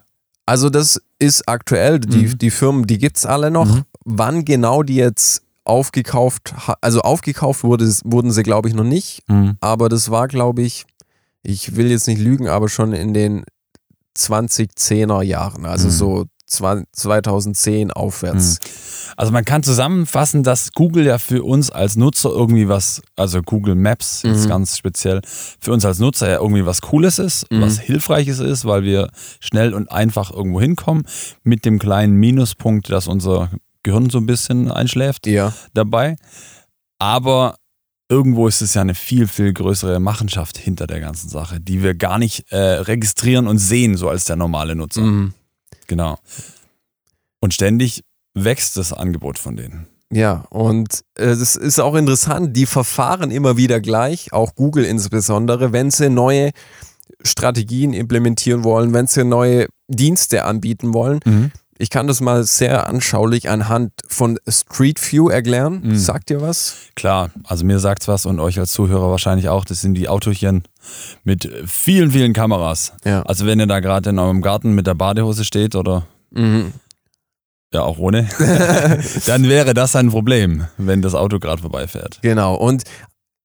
Also 0.48 0.70
das 0.70 0.98
ist 1.18 1.46
aktuell, 1.46 2.00
die, 2.00 2.28
Mhm. 2.28 2.38
die 2.38 2.50
Firmen, 2.50 2.86
die 2.86 2.96
gibt 2.96 3.18
es 3.18 3.26
alle 3.26 3.50
noch. 3.50 3.66
Mhm. 3.66 3.82
Wann 4.06 4.44
genau 4.46 4.82
die 4.82 4.94
jetzt 4.96 5.42
aufgekauft, 5.64 6.54
also 6.80 7.02
aufgekauft 7.02 7.64
wurde, 7.64 7.84
wurden 8.04 8.30
sie 8.30 8.42
glaube 8.42 8.68
ich 8.70 8.74
noch 8.74 8.84
nicht, 8.84 9.22
Mhm. 9.28 9.58
aber 9.60 9.90
das 9.90 10.10
war 10.10 10.26
glaube 10.26 10.62
ich, 10.62 10.86
ich 11.42 11.76
will 11.76 11.90
jetzt 11.90 12.06
nicht 12.08 12.18
lügen, 12.20 12.48
aber 12.48 12.70
schon 12.70 12.94
in 12.94 13.12
den 13.12 13.44
2010er 14.16 15.22
Jahren, 15.22 15.66
also 15.66 15.88
Mhm. 15.88 15.92
so 15.92 16.24
20- 16.24 16.28
2010 16.48 17.90
aufwärts. 17.92 18.58
Also 19.16 19.32
man 19.32 19.44
kann 19.44 19.62
zusammenfassen, 19.62 20.42
dass 20.42 20.72
Google 20.72 21.06
ja 21.06 21.18
für 21.18 21.42
uns 21.44 21.70
als 21.70 21.96
Nutzer 21.96 22.30
irgendwie 22.30 22.68
was, 22.68 23.02
also 23.16 23.42
Google 23.42 23.74
Maps 23.74 24.22
jetzt 24.22 24.44
Mhm. 24.44 24.48
ganz 24.48 24.76
speziell, 24.78 25.20
für 25.60 25.72
uns 25.72 25.84
als 25.84 25.98
Nutzer 25.98 26.28
ja 26.30 26.40
irgendwie 26.40 26.64
was 26.66 26.80
Cooles 26.82 27.18
ist, 27.18 27.50
Mhm. 27.50 27.60
was 27.62 27.78
Hilfreiches 27.80 28.38
ist, 28.40 28.64
weil 28.64 28.82
wir 28.82 29.10
schnell 29.40 29.74
und 29.74 29.90
einfach 29.90 30.30
irgendwo 30.30 30.60
hinkommen, 30.60 31.04
mit 31.42 31.64
dem 31.64 31.78
kleinen 31.78 32.14
Minuspunkt, 32.16 32.90
dass 32.90 33.08
unser 33.08 33.50
Gehirn 33.82 34.10
so 34.10 34.18
ein 34.18 34.26
bisschen 34.26 34.70
einschläft 34.70 35.26
Ja, 35.26 35.52
dabei. 35.74 36.16
Aber 36.98 37.56
irgendwo 38.08 38.48
ist 38.48 38.60
es 38.62 38.74
ja 38.74 38.80
eine 38.82 38.94
viel, 38.94 39.28
viel 39.28 39.52
größere 39.52 40.00
Machenschaft 40.00 40.56
hinter 40.58 40.86
der 40.86 41.00
ganzen 41.00 41.28
Sache, 41.28 41.60
die 41.60 41.82
wir 41.82 41.94
gar 41.94 42.18
nicht 42.18 42.50
äh, 42.50 42.56
registrieren 42.56 43.46
und 43.46 43.58
sehen, 43.58 43.96
so 43.96 44.08
als 44.08 44.24
der 44.24 44.36
normale 44.36 44.74
Nutzer. 44.74 45.02
mhm. 45.02 45.34
Genau. 45.88 46.16
Und 47.40 47.54
ständig 47.54 48.04
wächst 48.34 48.76
das 48.76 48.92
Angebot 48.92 49.38
von 49.38 49.56
denen. 49.56 49.88
ja. 50.12 50.44
Und 50.50 51.02
äh, 51.16 51.26
das 51.26 51.56
ist 51.56 51.80
auch 51.80 51.96
interessant, 51.96 52.56
die 52.56 52.66
verfahren 52.66 53.30
immer 53.32 53.56
wieder 53.56 53.80
gleich, 53.80 54.32
auch 54.32 54.54
Google 54.54 54.84
insbesondere, 54.84 55.72
wenn 55.72 55.90
sie 55.90 56.08
neue 56.08 56.52
Strategien 57.22 57.94
implementieren 57.94 58.62
wollen, 58.62 58.92
wenn 58.92 59.08
sie 59.08 59.24
neue 59.24 59.66
Dienste 59.88 60.44
anbieten 60.44 60.94
wollen. 60.94 61.20
Ich 61.78 61.90
kann 61.90 62.06
das 62.08 62.20
mal 62.20 62.42
sehr 62.44 62.88
anschaulich 62.88 63.48
anhand 63.48 63.92
von 64.08 64.38
Street 64.48 65.00
View 65.12 65.28
erklären. 65.28 65.80
Mhm. 65.84 65.96
Sagt 65.96 66.30
ihr 66.30 66.40
was? 66.40 66.74
Klar, 66.96 67.30
also 67.44 67.64
mir 67.64 67.78
sagt's 67.78 68.08
was 68.08 68.26
und 68.26 68.40
euch 68.40 68.58
als 68.58 68.72
Zuhörer 68.72 69.10
wahrscheinlich 69.10 69.48
auch. 69.48 69.64
Das 69.64 69.80
sind 69.80 69.94
die 69.94 70.08
Autochen 70.08 70.64
mit 71.24 71.48
vielen, 71.66 72.10
vielen 72.10 72.32
Kameras. 72.32 72.92
Ja. 73.04 73.22
Also 73.22 73.46
wenn 73.46 73.60
ihr 73.60 73.66
da 73.66 73.80
gerade 73.80 74.10
in 74.10 74.18
eurem 74.18 74.42
Garten 74.42 74.72
mit 74.74 74.86
der 74.86 74.94
Badehose 74.94 75.44
steht 75.44 75.74
oder 75.76 76.06
Mhm. 76.30 76.72
ja 77.72 77.82
auch 77.82 77.98
ohne, 77.98 78.28
dann 79.26 79.44
wäre 79.48 79.72
das 79.72 79.96
ein 79.96 80.10
Problem, 80.10 80.66
wenn 80.76 81.00
das 81.00 81.14
Auto 81.14 81.38
gerade 81.38 81.62
vorbeifährt. 81.62 82.18
Genau. 82.22 82.54
Und 82.54 82.82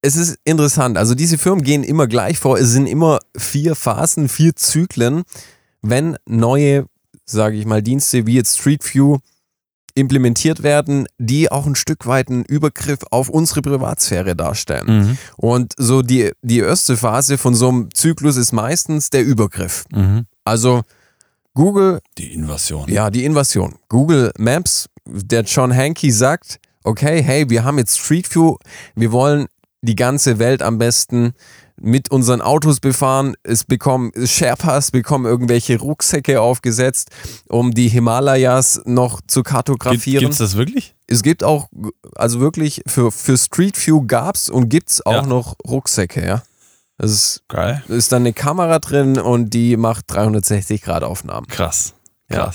es 0.01 0.15
ist 0.17 0.37
interessant. 0.43 0.97
Also 0.97 1.15
diese 1.15 1.37
Firmen 1.37 1.63
gehen 1.63 1.83
immer 1.83 2.07
gleich 2.07 2.37
vor. 2.39 2.57
Es 2.57 2.71
sind 2.71 2.87
immer 2.87 3.19
vier 3.37 3.75
Phasen, 3.75 4.27
vier 4.27 4.53
Zyklen, 4.55 5.23
wenn 5.81 6.17
neue, 6.25 6.87
sage 7.25 7.57
ich 7.57 7.65
mal, 7.65 7.81
Dienste 7.81 8.25
wie 8.27 8.35
jetzt 8.35 8.59
Street 8.59 8.83
View 8.93 9.17
implementiert 9.95 10.63
werden, 10.63 11.07
die 11.19 11.51
auch 11.51 11.67
ein 11.67 11.75
Stück 11.75 12.07
weit 12.07 12.29
einen 12.29 12.45
Übergriff 12.45 12.99
auf 13.11 13.29
unsere 13.29 13.61
Privatsphäre 13.61 14.35
darstellen. 14.35 14.87
Mhm. 15.07 15.17
Und 15.37 15.73
so 15.77 16.01
die, 16.01 16.31
die 16.41 16.59
erste 16.59 16.97
Phase 16.97 17.37
von 17.37 17.53
so 17.53 17.69
einem 17.69 17.89
Zyklus 17.93 18.37
ist 18.37 18.53
meistens 18.53 19.09
der 19.11 19.23
Übergriff. 19.23 19.85
Mhm. 19.91 20.25
Also 20.43 20.81
Google 21.53 21.99
Die 22.17 22.33
Invasion. 22.33 22.89
ja, 22.89 23.11
die 23.11 23.23
Invasion. 23.23 23.75
Google 23.87 24.31
Maps, 24.39 24.89
der 25.05 25.43
John 25.43 25.75
Hankey 25.75 26.11
sagt, 26.11 26.59
okay, 26.83 27.21
hey, 27.21 27.49
wir 27.49 27.63
haben 27.63 27.77
jetzt 27.77 27.99
Street 27.99 28.33
View, 28.33 28.55
wir 28.95 29.11
wollen 29.11 29.45
die 29.81 29.95
ganze 29.95 30.39
Welt 30.39 30.63
am 30.63 30.79
besten 30.79 31.33
mit 31.83 32.09
unseren 32.11 32.41
Autos 32.41 32.79
befahren. 32.79 33.35
Es 33.43 33.65
bekommen 33.65 34.11
Sherpas, 34.25 34.91
bekommen 34.91 35.25
irgendwelche 35.25 35.77
Rucksäcke 35.79 36.41
aufgesetzt, 36.41 37.09
um 37.49 37.73
die 37.73 37.89
Himalayas 37.89 38.81
noch 38.85 39.19
zu 39.27 39.41
Gibt, 39.41 39.49
kartografieren. 39.49 40.21
gibt's 40.21 40.37
das 40.39 40.55
wirklich? 40.55 40.95
es 41.07 41.21
gibt 41.21 41.43
auch, 41.43 41.67
also 42.15 42.39
wirklich 42.39 42.81
für, 42.87 43.11
für 43.11 43.37
Street 43.37 43.75
View 43.85 44.05
gab's 44.07 44.49
und 44.49 44.69
gibt's 44.69 45.05
auch 45.05 45.11
Ja. 45.13 45.21
noch 45.23 45.55
Rucksäcke, 45.67 46.25
ja. 46.25 46.41
Das 46.97 47.11
ist, 47.11 47.43
Geil. 47.49 47.83
ist 47.89 48.11
dann 48.11 48.21
eine 48.23 48.33
Kamera 48.33 48.79
drin 48.79 49.19
und 49.19 49.49
die 49.49 49.75
macht 49.77 50.05
360 50.07 50.81
Grad 50.81 51.03
Aufnahmen. 51.03 51.47
Krass. 51.47 51.93
Ja. 52.29 52.51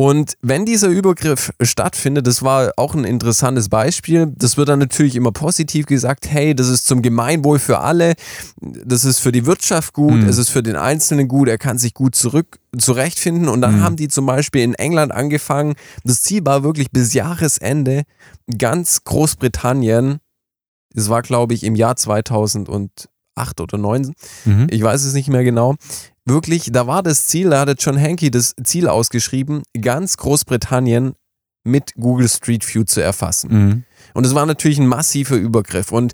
Und 0.00 0.34
wenn 0.42 0.64
dieser 0.64 0.86
Übergriff 0.86 1.50
stattfindet, 1.60 2.24
das 2.28 2.44
war 2.44 2.70
auch 2.76 2.94
ein 2.94 3.02
interessantes 3.02 3.68
Beispiel, 3.68 4.32
das 4.36 4.56
wird 4.56 4.68
dann 4.68 4.78
natürlich 4.78 5.16
immer 5.16 5.32
positiv 5.32 5.86
gesagt, 5.86 6.30
hey, 6.30 6.54
das 6.54 6.68
ist 6.68 6.86
zum 6.86 7.02
Gemeinwohl 7.02 7.58
für 7.58 7.80
alle, 7.80 8.14
das 8.60 9.04
ist 9.04 9.18
für 9.18 9.32
die 9.32 9.44
Wirtschaft 9.44 9.94
gut, 9.94 10.22
Mhm. 10.22 10.28
es 10.28 10.38
ist 10.38 10.50
für 10.50 10.62
den 10.62 10.76
Einzelnen 10.76 11.26
gut, 11.26 11.48
er 11.48 11.58
kann 11.58 11.78
sich 11.78 11.94
gut 11.94 12.14
zurück 12.14 12.60
zurechtfinden. 12.78 13.48
Und 13.48 13.60
dann 13.60 13.78
Mhm. 13.78 13.82
haben 13.82 13.96
die 13.96 14.06
zum 14.06 14.24
Beispiel 14.24 14.62
in 14.62 14.74
England 14.74 15.10
angefangen, 15.10 15.74
das 16.04 16.22
Ziel 16.22 16.46
war 16.46 16.62
wirklich 16.62 16.92
bis 16.92 17.12
Jahresende 17.12 18.04
ganz 18.56 19.02
Großbritannien, 19.02 20.18
das 20.94 21.08
war 21.08 21.22
glaube 21.22 21.54
ich 21.54 21.64
im 21.64 21.74
Jahr 21.74 21.96
2008 23.38 23.60
oder 23.60 23.78
2009, 23.78 24.14
Mhm. 24.44 24.66
ich 24.70 24.82
weiß 24.82 25.04
es 25.04 25.14
nicht 25.14 25.28
mehr 25.28 25.44
genau. 25.44 25.76
Wirklich, 26.24 26.70
da 26.72 26.86
war 26.86 27.02
das 27.02 27.26
Ziel, 27.26 27.50
da 27.50 27.60
hatte 27.60 27.76
John 27.78 28.00
Hankey 28.00 28.30
das 28.30 28.54
Ziel 28.62 28.88
ausgeschrieben, 28.88 29.62
ganz 29.80 30.16
Großbritannien 30.18 31.14
mit 31.64 31.94
Google 31.96 32.28
Street 32.28 32.66
View 32.74 32.84
zu 32.84 33.00
erfassen. 33.02 33.50
Mhm. 33.50 33.84
Und 34.14 34.26
es 34.26 34.34
war 34.34 34.46
natürlich 34.46 34.78
ein 34.78 34.86
massiver 34.86 35.36
Übergriff. 35.36 35.92
Und 35.92 36.12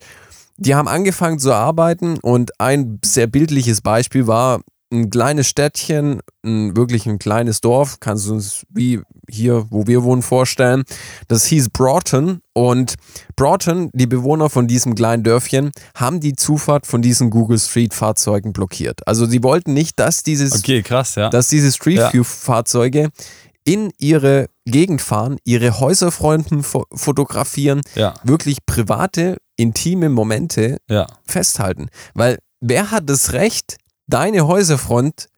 die 0.56 0.74
haben 0.74 0.88
angefangen 0.88 1.38
zu 1.38 1.52
arbeiten 1.52 2.18
und 2.18 2.60
ein 2.60 3.00
sehr 3.04 3.26
bildliches 3.26 3.80
Beispiel 3.80 4.26
war 4.26 4.60
ein 4.94 5.10
kleines 5.10 5.48
Städtchen, 5.48 6.20
ein, 6.44 6.76
wirklich 6.76 7.06
ein 7.06 7.18
kleines 7.18 7.60
Dorf, 7.60 8.00
kannst 8.00 8.28
du 8.28 8.34
uns 8.34 8.64
wie 8.70 9.00
hier, 9.28 9.66
wo 9.70 9.86
wir 9.86 10.02
wohnen, 10.02 10.22
vorstellen. 10.22 10.84
Das 11.28 11.44
hieß 11.46 11.70
Broughton 11.70 12.40
und 12.52 12.94
Broughton, 13.36 13.90
die 13.92 14.06
Bewohner 14.06 14.48
von 14.48 14.66
diesem 14.66 14.94
kleinen 14.94 15.22
Dörfchen, 15.22 15.72
haben 15.94 16.20
die 16.20 16.34
Zufahrt 16.34 16.86
von 16.86 17.02
diesen 17.02 17.30
Google 17.30 17.58
Street 17.58 17.94
Fahrzeugen 17.94 18.52
blockiert. 18.52 19.06
Also 19.06 19.26
sie 19.26 19.42
wollten 19.42 19.74
nicht, 19.74 19.98
dass 19.98 20.22
dieses 20.22 20.54
Okay, 20.54 20.82
krass, 20.82 21.16
ja. 21.16 21.28
dass 21.28 21.48
diese 21.48 21.72
Street. 21.72 22.12
View 22.12 22.24
Fahrzeuge 22.24 23.10
in 23.64 23.90
ihre 23.98 24.48
Gegend 24.66 25.00
fahren, 25.00 25.38
ihre 25.44 25.80
Häuserfreunden 25.80 26.62
fo 26.62 26.84
fotografieren, 26.92 27.80
ja, 27.94 28.14
wirklich 28.22 28.58
private, 28.66 29.38
intime 29.56 30.08
Momente 30.10 30.78
ja. 30.88 31.06
festhalten. 31.26 31.88
Weil 32.14 32.38
wer 32.60 32.90
hat 32.90 33.08
das 33.08 33.32
Recht, 33.32 33.76
deine 34.06 34.46
Häuserfront 34.46 35.28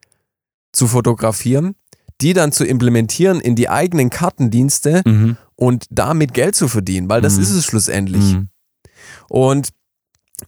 zu 0.73 0.87
fotografieren, 0.87 1.75
die 2.21 2.33
dann 2.33 2.53
zu 2.53 2.65
implementieren 2.65 3.41
in 3.41 3.57
die 3.57 3.69
eigenen 3.69 4.11
Kartendienste 4.11 5.03
Mhm. 5.05 5.37
und 5.55 5.87
damit 5.91 6.35
Geld 6.35 6.55
zu 6.55 6.69
verdienen? 6.69 7.09
Weil 7.09 7.21
das 7.21 7.37
Mhm. 7.37 7.43
ist 7.43 7.51
es 7.51 7.65
schlussendlich. 7.65 8.35
Mhm. 8.35 8.49
Und 9.29 9.69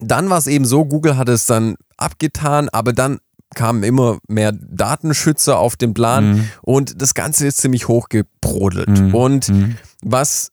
dann 0.01 0.29
war 0.31 0.39
es 0.39 0.47
eben 0.47 0.65
so, 0.65 0.85
Google 0.85 1.17
hat 1.17 1.29
es 1.29 1.47
dann 1.47 1.77
abgetan, 1.97 2.69
aber 2.69 2.93
dann 2.93 3.19
kamen 3.55 3.83
immer 3.83 4.19
mehr 4.29 4.53
Datenschützer 4.53 5.59
auf 5.59 5.77
den 5.77 5.95
Plan 5.95 6.33
Mhm. 6.33 6.49
und 6.63 7.01
das 7.01 7.15
Ganze 7.15 7.47
ist 7.47 7.59
ziemlich 7.59 7.89
hochgebrodelt. 7.89 8.89
Mhm. 9.01 9.15
Und 9.15 9.49
Mhm. 9.49 9.77
was 10.03 10.53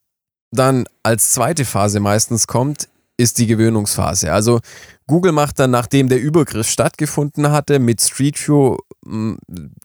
dann 0.52 0.86
als 1.04 1.32
zweite 1.32 1.66
Phase 1.66 2.00
meistens 2.00 2.48
kommt, 2.48 2.88
ist 3.18 3.38
die 3.38 3.48
Gewöhnungsphase. 3.48 4.32
Also 4.32 4.62
Google 5.08 5.34
macht 5.34 5.60
dann, 5.60 5.70
nachdem 5.72 6.10
der 6.10 6.20
Übergriff 6.20 6.68
stattgefunden 6.68 7.52
hatte, 7.52 7.78
mit 7.80 8.02
Street 8.02 8.36
View 8.48 8.78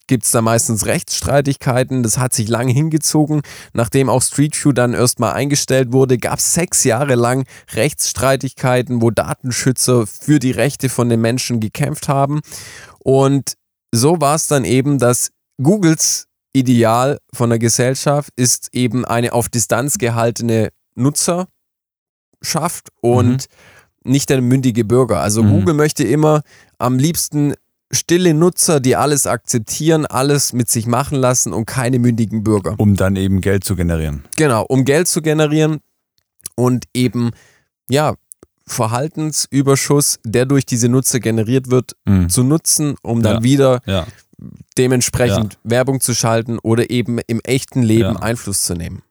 gibt 0.06 0.24
es 0.24 0.30
da 0.30 0.40
meistens 0.40 0.86
Rechtsstreitigkeiten. 0.86 2.02
Das 2.02 2.16
hat 2.16 2.32
sich 2.32 2.48
lange 2.48 2.72
hingezogen. 2.72 3.42
Nachdem 3.74 4.08
auch 4.08 4.22
Street 4.22 4.56
View 4.56 4.72
dann 4.72 4.94
erstmal 4.94 5.34
eingestellt 5.34 5.92
wurde, 5.92 6.16
gab 6.16 6.38
es 6.38 6.54
sechs 6.54 6.84
Jahre 6.84 7.16
lang 7.16 7.44
Rechtsstreitigkeiten, 7.74 9.02
wo 9.02 9.10
Datenschützer 9.10 10.06
für 10.06 10.38
die 10.38 10.52
Rechte 10.52 10.88
von 10.88 11.10
den 11.10 11.20
Menschen 11.20 11.60
gekämpft 11.60 12.08
haben. 12.08 12.40
Und 12.98 13.54
so 13.92 14.20
war 14.20 14.36
es 14.36 14.46
dann 14.46 14.64
eben, 14.64 14.98
dass 14.98 15.32
Googles 15.62 16.26
Ideal 16.52 17.18
von 17.32 17.50
der 17.50 17.58
Gesellschaft 17.58 18.30
ist 18.36 18.70
eben 18.72 19.04
eine 19.04 19.34
auf 19.34 19.48
Distanz 19.48 19.98
gehaltene 19.98 20.70
Nutzerschaft 20.96 21.48
und 23.00 23.32
mhm. 23.32 23.38
Nicht 24.04 24.30
der 24.30 24.40
mündige 24.40 24.84
Bürger. 24.84 25.20
Also 25.20 25.42
mhm. 25.42 25.50
Google 25.50 25.74
möchte 25.74 26.04
immer 26.04 26.42
am 26.78 26.98
liebsten 26.98 27.54
stille 27.92 28.34
Nutzer, 28.34 28.80
die 28.80 28.96
alles 28.96 29.26
akzeptieren, 29.26 30.06
alles 30.06 30.52
mit 30.52 30.70
sich 30.70 30.86
machen 30.86 31.18
lassen 31.18 31.52
und 31.52 31.66
keine 31.66 31.98
mündigen 31.98 32.44
Bürger. 32.44 32.74
Um 32.78 32.96
dann 32.96 33.16
eben 33.16 33.40
Geld 33.40 33.64
zu 33.64 33.74
generieren. 33.74 34.24
Genau, 34.36 34.64
um 34.64 34.84
Geld 34.84 35.08
zu 35.08 35.22
generieren 35.22 35.80
und 36.54 36.84
eben, 36.94 37.30
ja, 37.88 38.14
Verhaltensüberschuss, 38.66 40.20
der 40.24 40.46
durch 40.46 40.64
diese 40.64 40.88
Nutzer 40.88 41.18
generiert 41.18 41.70
wird, 41.70 41.96
mhm. 42.04 42.28
zu 42.28 42.44
nutzen, 42.44 42.94
um 43.02 43.20
dann 43.20 43.38
ja. 43.38 43.42
wieder 43.42 43.80
ja. 43.84 44.06
dementsprechend 44.78 45.54
ja. 45.54 45.58
Werbung 45.64 46.00
zu 46.00 46.14
schalten 46.14 46.60
oder 46.60 46.88
eben 46.90 47.18
im 47.26 47.40
echten 47.40 47.82
Leben 47.82 48.16
Einfluss 48.16 48.62
zu 48.62 48.74
nehmen. 48.74 49.02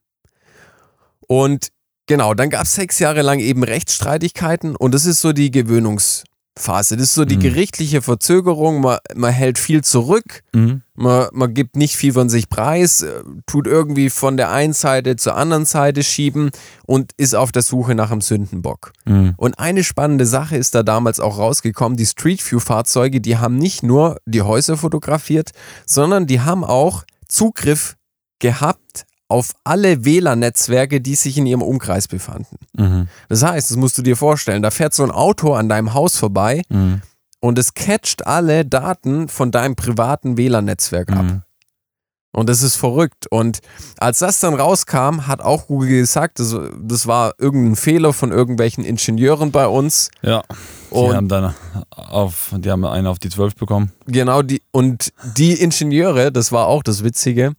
Und 1.27 1.69
genau, 2.09 2.33
dann 2.33 2.49
gab 2.49 2.63
es 2.63 2.75
sechs 2.75 2.99
Jahre 2.99 3.21
lang 3.21 3.39
eben 3.39 3.63
Rechtsstreitigkeiten 3.63 4.75
und 4.75 4.93
das 4.93 5.05
ist 5.05 5.21
so 5.21 5.31
die 5.31 5.51
Gewöhnungs- 5.51 6.23
Phase. 6.57 6.97
Das 6.97 7.05
ist 7.05 7.13
so 7.13 7.25
die 7.25 7.37
mhm. 7.37 7.41
gerichtliche 7.41 8.01
Verzögerung. 8.01 8.81
Man, 8.81 8.97
man 9.15 9.31
hält 9.31 9.57
viel 9.57 9.81
zurück. 9.83 10.43
Mhm. 10.53 10.81
Man, 10.93 11.27
man 11.31 11.53
gibt 11.53 11.75
nicht 11.77 11.95
viel 11.95 12.13
von 12.13 12.29
sich 12.29 12.49
preis, 12.49 13.01
äh, 13.01 13.23
tut 13.45 13.65
irgendwie 13.65 14.09
von 14.09 14.35
der 14.35 14.51
einen 14.51 14.73
Seite 14.73 15.15
zur 15.15 15.35
anderen 15.35 15.65
Seite 15.65 16.03
schieben 16.03 16.51
und 16.85 17.13
ist 17.15 17.33
auf 17.33 17.51
der 17.51 17.61
Suche 17.61 17.95
nach 17.95 18.11
einem 18.11 18.21
Sündenbock. 18.21 18.91
Mhm. 19.05 19.35
Und 19.37 19.57
eine 19.57 19.83
spannende 19.83 20.25
Sache 20.25 20.57
ist 20.57 20.75
da 20.75 20.83
damals 20.83 21.19
auch 21.19 21.37
rausgekommen. 21.37 21.97
Die 21.97 22.05
Street 22.05 22.43
View 22.51 22.59
Fahrzeuge, 22.59 23.21
die 23.21 23.37
haben 23.37 23.55
nicht 23.55 23.81
nur 23.81 24.17
die 24.25 24.41
Häuser 24.41 24.75
fotografiert, 24.75 25.51
sondern 25.85 26.27
die 26.27 26.41
haben 26.41 26.65
auch 26.65 27.05
Zugriff 27.27 27.95
gehabt 28.39 29.05
auf 29.29 29.53
alle 29.63 30.03
WLAN-Netzwerke, 30.03 30.99
die 30.99 31.15
sich 31.15 31.37
in 31.37 31.45
ihrem 31.45 31.61
Umkreis 31.61 32.07
befanden. 32.07 32.57
Mhm. 32.75 33.07
Das 33.29 33.43
heißt, 33.43 33.69
das 33.69 33.77
musst 33.77 33.97
du 33.97 34.01
dir 34.01 34.17
vorstellen, 34.17 34.63
da 34.63 34.71
fährt 34.71 34.93
so 34.93 35.03
ein 35.03 35.11
Auto 35.11 35.53
an 35.53 35.69
deinem 35.69 35.93
Haus 35.93 36.17
vorbei 36.17 36.63
mhm. 36.69 37.01
und 37.39 37.57
es 37.59 37.75
catcht 37.75 38.25
alle 38.25 38.65
Daten 38.65 39.29
von 39.29 39.51
deinem 39.51 39.75
privaten 39.75 40.35
WLAN-Netzwerk 40.35 41.11
ab. 41.11 41.23
Mhm. 41.23 41.41
Und 42.31 42.47
das 42.47 42.61
ist 42.61 42.75
verrückt. 42.75 43.25
Und 43.31 43.59
als 43.97 44.19
das 44.19 44.39
dann 44.39 44.53
rauskam, 44.53 45.25
hat 45.25 45.41
auch 45.41 45.67
Google 45.67 45.89
gesagt, 45.89 46.39
das, 46.39 46.55
das 46.79 47.07
war 47.07 47.33
irgendein 47.39 47.75
Fehler 47.75 48.13
von 48.13 48.31
irgendwelchen 48.31 48.83
Ingenieuren 48.83 49.51
bei 49.51 49.67
uns. 49.67 50.11
Ja. 50.21 50.43
Die 50.91 50.95
und 50.95 51.15
haben 51.15 51.27
dann 51.27 51.55
auf, 51.89 52.53
die 52.55 52.69
haben 52.69 52.85
einen 52.85 53.07
auf 53.07 53.17
die 53.17 53.29
12 53.29 53.55
bekommen. 53.55 53.91
Genau, 54.05 54.43
die, 54.43 54.61
und 54.71 55.11
die 55.37 55.53
Ingenieure, 55.53 56.31
das 56.31 56.51
war 56.51 56.67
auch 56.67 56.83
das 56.83 57.03
Witzige, 57.03 57.53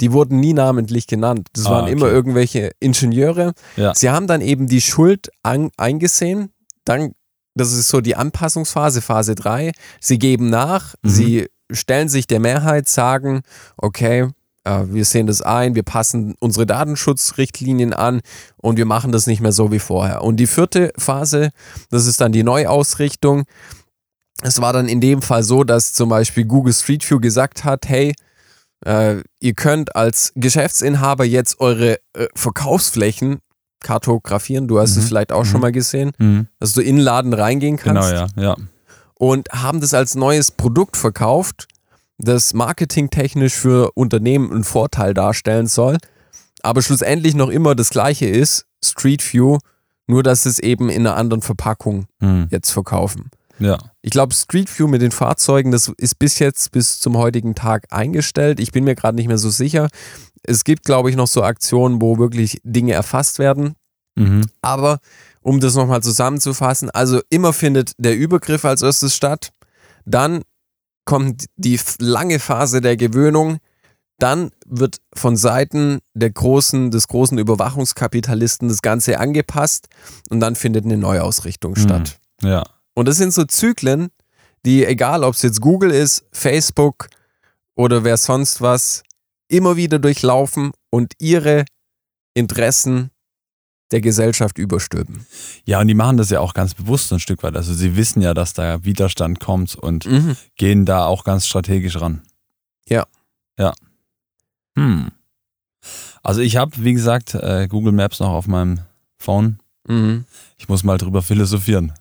die 0.00 0.12
wurden 0.12 0.40
nie 0.40 0.52
namentlich 0.52 1.06
genannt. 1.06 1.48
Das 1.52 1.66
ah, 1.66 1.70
waren 1.70 1.84
okay. 1.84 1.92
immer 1.92 2.08
irgendwelche 2.08 2.70
Ingenieure. 2.80 3.52
Ja. 3.76 3.94
Sie 3.94 4.10
haben 4.10 4.26
dann 4.26 4.40
eben 4.40 4.68
die 4.68 4.80
Schuld 4.80 5.30
an, 5.42 5.70
eingesehen. 5.76 6.50
Dann, 6.84 7.12
das 7.54 7.72
ist 7.72 7.88
so 7.88 8.00
die 8.00 8.16
Anpassungsphase, 8.16 9.00
Phase 9.02 9.34
3. 9.34 9.72
Sie 10.00 10.18
geben 10.18 10.50
nach, 10.50 10.94
mhm. 11.02 11.08
sie 11.08 11.46
stellen 11.70 12.08
sich 12.08 12.26
der 12.26 12.40
Mehrheit, 12.40 12.88
sagen, 12.88 13.42
okay, 13.76 14.28
äh, 14.66 14.82
wir 14.88 15.04
sehen 15.04 15.26
das 15.26 15.42
ein, 15.42 15.74
wir 15.74 15.82
passen 15.82 16.34
unsere 16.40 16.66
Datenschutzrichtlinien 16.66 17.92
an 17.92 18.20
und 18.56 18.76
wir 18.76 18.84
machen 18.84 19.12
das 19.12 19.26
nicht 19.26 19.40
mehr 19.40 19.52
so 19.52 19.72
wie 19.72 19.78
vorher. 19.78 20.22
Und 20.22 20.36
die 20.36 20.46
vierte 20.46 20.92
Phase, 20.98 21.50
das 21.90 22.06
ist 22.06 22.20
dann 22.20 22.32
die 22.32 22.42
Neuausrichtung. 22.42 23.44
Es 24.42 24.60
war 24.60 24.72
dann 24.72 24.88
in 24.88 25.00
dem 25.00 25.22
Fall 25.22 25.42
so, 25.42 25.64
dass 25.64 25.94
zum 25.94 26.10
Beispiel 26.10 26.44
Google 26.44 26.74
Street 26.74 27.08
View 27.08 27.20
gesagt 27.20 27.64
hat, 27.64 27.88
hey, 27.88 28.12
äh, 28.86 29.22
ihr 29.40 29.54
könnt 29.54 29.96
als 29.96 30.32
Geschäftsinhaber 30.36 31.24
jetzt 31.24 31.60
eure 31.60 31.98
äh, 32.14 32.28
Verkaufsflächen 32.34 33.38
kartografieren. 33.80 34.68
Du 34.68 34.78
hast 34.78 34.94
mhm. 34.94 35.02
es 35.02 35.08
vielleicht 35.08 35.32
auch 35.32 35.44
mhm. 35.44 35.48
schon 35.48 35.60
mal 35.60 35.72
gesehen, 35.72 36.12
mhm. 36.18 36.46
dass 36.60 36.72
du 36.72 36.80
in 36.80 36.96
den 36.96 37.04
Laden 37.04 37.32
reingehen 37.32 37.76
kannst. 37.76 38.10
Genau, 38.10 38.26
ja, 38.36 38.42
ja. 38.42 38.56
Und 39.18 39.48
haben 39.50 39.80
das 39.80 39.92
als 39.92 40.14
neues 40.14 40.50
Produkt 40.50 40.96
verkauft, 40.96 41.66
das 42.18 42.54
marketingtechnisch 42.54 43.54
für 43.54 43.90
Unternehmen 43.94 44.52
einen 44.52 44.64
Vorteil 44.64 45.14
darstellen 45.14 45.66
soll, 45.66 45.98
aber 46.62 46.80
schlussendlich 46.80 47.34
noch 47.34 47.48
immer 47.48 47.74
das 47.74 47.90
gleiche 47.90 48.26
ist, 48.26 48.66
Street 48.84 49.22
View, 49.32 49.58
nur 50.06 50.22
dass 50.22 50.46
es 50.46 50.58
eben 50.58 50.90
in 50.90 51.06
einer 51.06 51.16
anderen 51.16 51.42
Verpackung 51.42 52.06
mhm. 52.20 52.46
jetzt 52.50 52.70
verkaufen. 52.70 53.30
Ja. 53.58 53.78
Ich 54.02 54.10
glaube, 54.10 54.34
Street 54.34 54.78
View 54.78 54.86
mit 54.86 55.02
den 55.02 55.12
Fahrzeugen, 55.12 55.70
das 55.70 55.90
ist 55.96 56.18
bis 56.18 56.38
jetzt, 56.38 56.72
bis 56.72 57.00
zum 57.00 57.16
heutigen 57.16 57.54
Tag 57.54 57.86
eingestellt. 57.90 58.60
Ich 58.60 58.72
bin 58.72 58.84
mir 58.84 58.94
gerade 58.94 59.16
nicht 59.16 59.28
mehr 59.28 59.38
so 59.38 59.50
sicher. 59.50 59.88
Es 60.42 60.64
gibt, 60.64 60.84
glaube 60.84 61.10
ich, 61.10 61.16
noch 61.16 61.26
so 61.26 61.42
Aktionen, 61.42 62.00
wo 62.00 62.18
wirklich 62.18 62.60
Dinge 62.64 62.92
erfasst 62.92 63.38
werden. 63.38 63.74
Mhm. 64.16 64.46
Aber 64.62 65.00
um 65.40 65.60
das 65.60 65.74
nochmal 65.74 66.02
zusammenzufassen, 66.02 66.90
also 66.90 67.20
immer 67.30 67.52
findet 67.52 67.92
der 67.98 68.16
Übergriff 68.16 68.64
als 68.64 68.82
erstes 68.82 69.14
statt. 69.14 69.52
Dann 70.04 70.42
kommt 71.04 71.46
die 71.56 71.78
lange 71.98 72.38
Phase 72.38 72.80
der 72.80 72.96
Gewöhnung. 72.96 73.58
Dann 74.18 74.50
wird 74.66 74.98
von 75.14 75.36
Seiten 75.36 76.00
der 76.14 76.30
großen, 76.30 76.90
des 76.90 77.08
großen 77.08 77.38
Überwachungskapitalisten 77.38 78.68
das 78.68 78.80
Ganze 78.80 79.20
angepasst 79.20 79.88
und 80.30 80.40
dann 80.40 80.54
findet 80.54 80.84
eine 80.84 80.96
Neuausrichtung 80.96 81.72
mhm. 81.72 81.76
statt. 81.76 82.18
Ja. 82.42 82.64
Und 82.96 83.06
das 83.06 83.18
sind 83.18 83.32
so 83.32 83.44
Zyklen, 83.44 84.08
die, 84.64 84.84
egal 84.84 85.22
ob 85.22 85.34
es 85.34 85.42
jetzt 85.42 85.60
Google 85.60 85.90
ist, 85.90 86.24
Facebook 86.32 87.08
oder 87.74 88.04
wer 88.04 88.16
sonst 88.16 88.62
was, 88.62 89.02
immer 89.48 89.76
wieder 89.76 89.98
durchlaufen 89.98 90.72
und 90.90 91.12
ihre 91.20 91.66
Interessen 92.34 93.10
der 93.92 94.00
Gesellschaft 94.00 94.58
überstülpen. 94.58 95.26
Ja, 95.64 95.80
und 95.80 95.88
die 95.88 95.94
machen 95.94 96.16
das 96.16 96.30
ja 96.30 96.40
auch 96.40 96.54
ganz 96.54 96.74
bewusst 96.74 97.12
ein 97.12 97.20
Stück 97.20 97.42
weit. 97.42 97.54
Also 97.54 97.74
sie 97.74 97.96
wissen 97.96 98.22
ja, 98.22 98.34
dass 98.34 98.54
da 98.54 98.82
Widerstand 98.84 99.40
kommt 99.40 99.76
und 99.76 100.06
mhm. 100.06 100.36
gehen 100.56 100.86
da 100.86 101.04
auch 101.04 101.22
ganz 101.22 101.46
strategisch 101.46 102.00
ran. 102.00 102.22
Ja. 102.88 103.06
Ja. 103.58 103.74
Hm. 104.76 105.10
Also 106.22 106.40
ich 106.40 106.56
habe, 106.56 106.72
wie 106.78 106.94
gesagt, 106.94 107.34
äh, 107.34 107.68
Google 107.68 107.92
Maps 107.92 108.20
noch 108.20 108.30
auf 108.30 108.48
meinem 108.48 108.80
Phone. 109.18 109.60
Mhm. 109.86 110.24
Ich 110.58 110.68
muss 110.68 110.82
mal 110.82 110.98
drüber 110.98 111.22
philosophieren. 111.22 111.92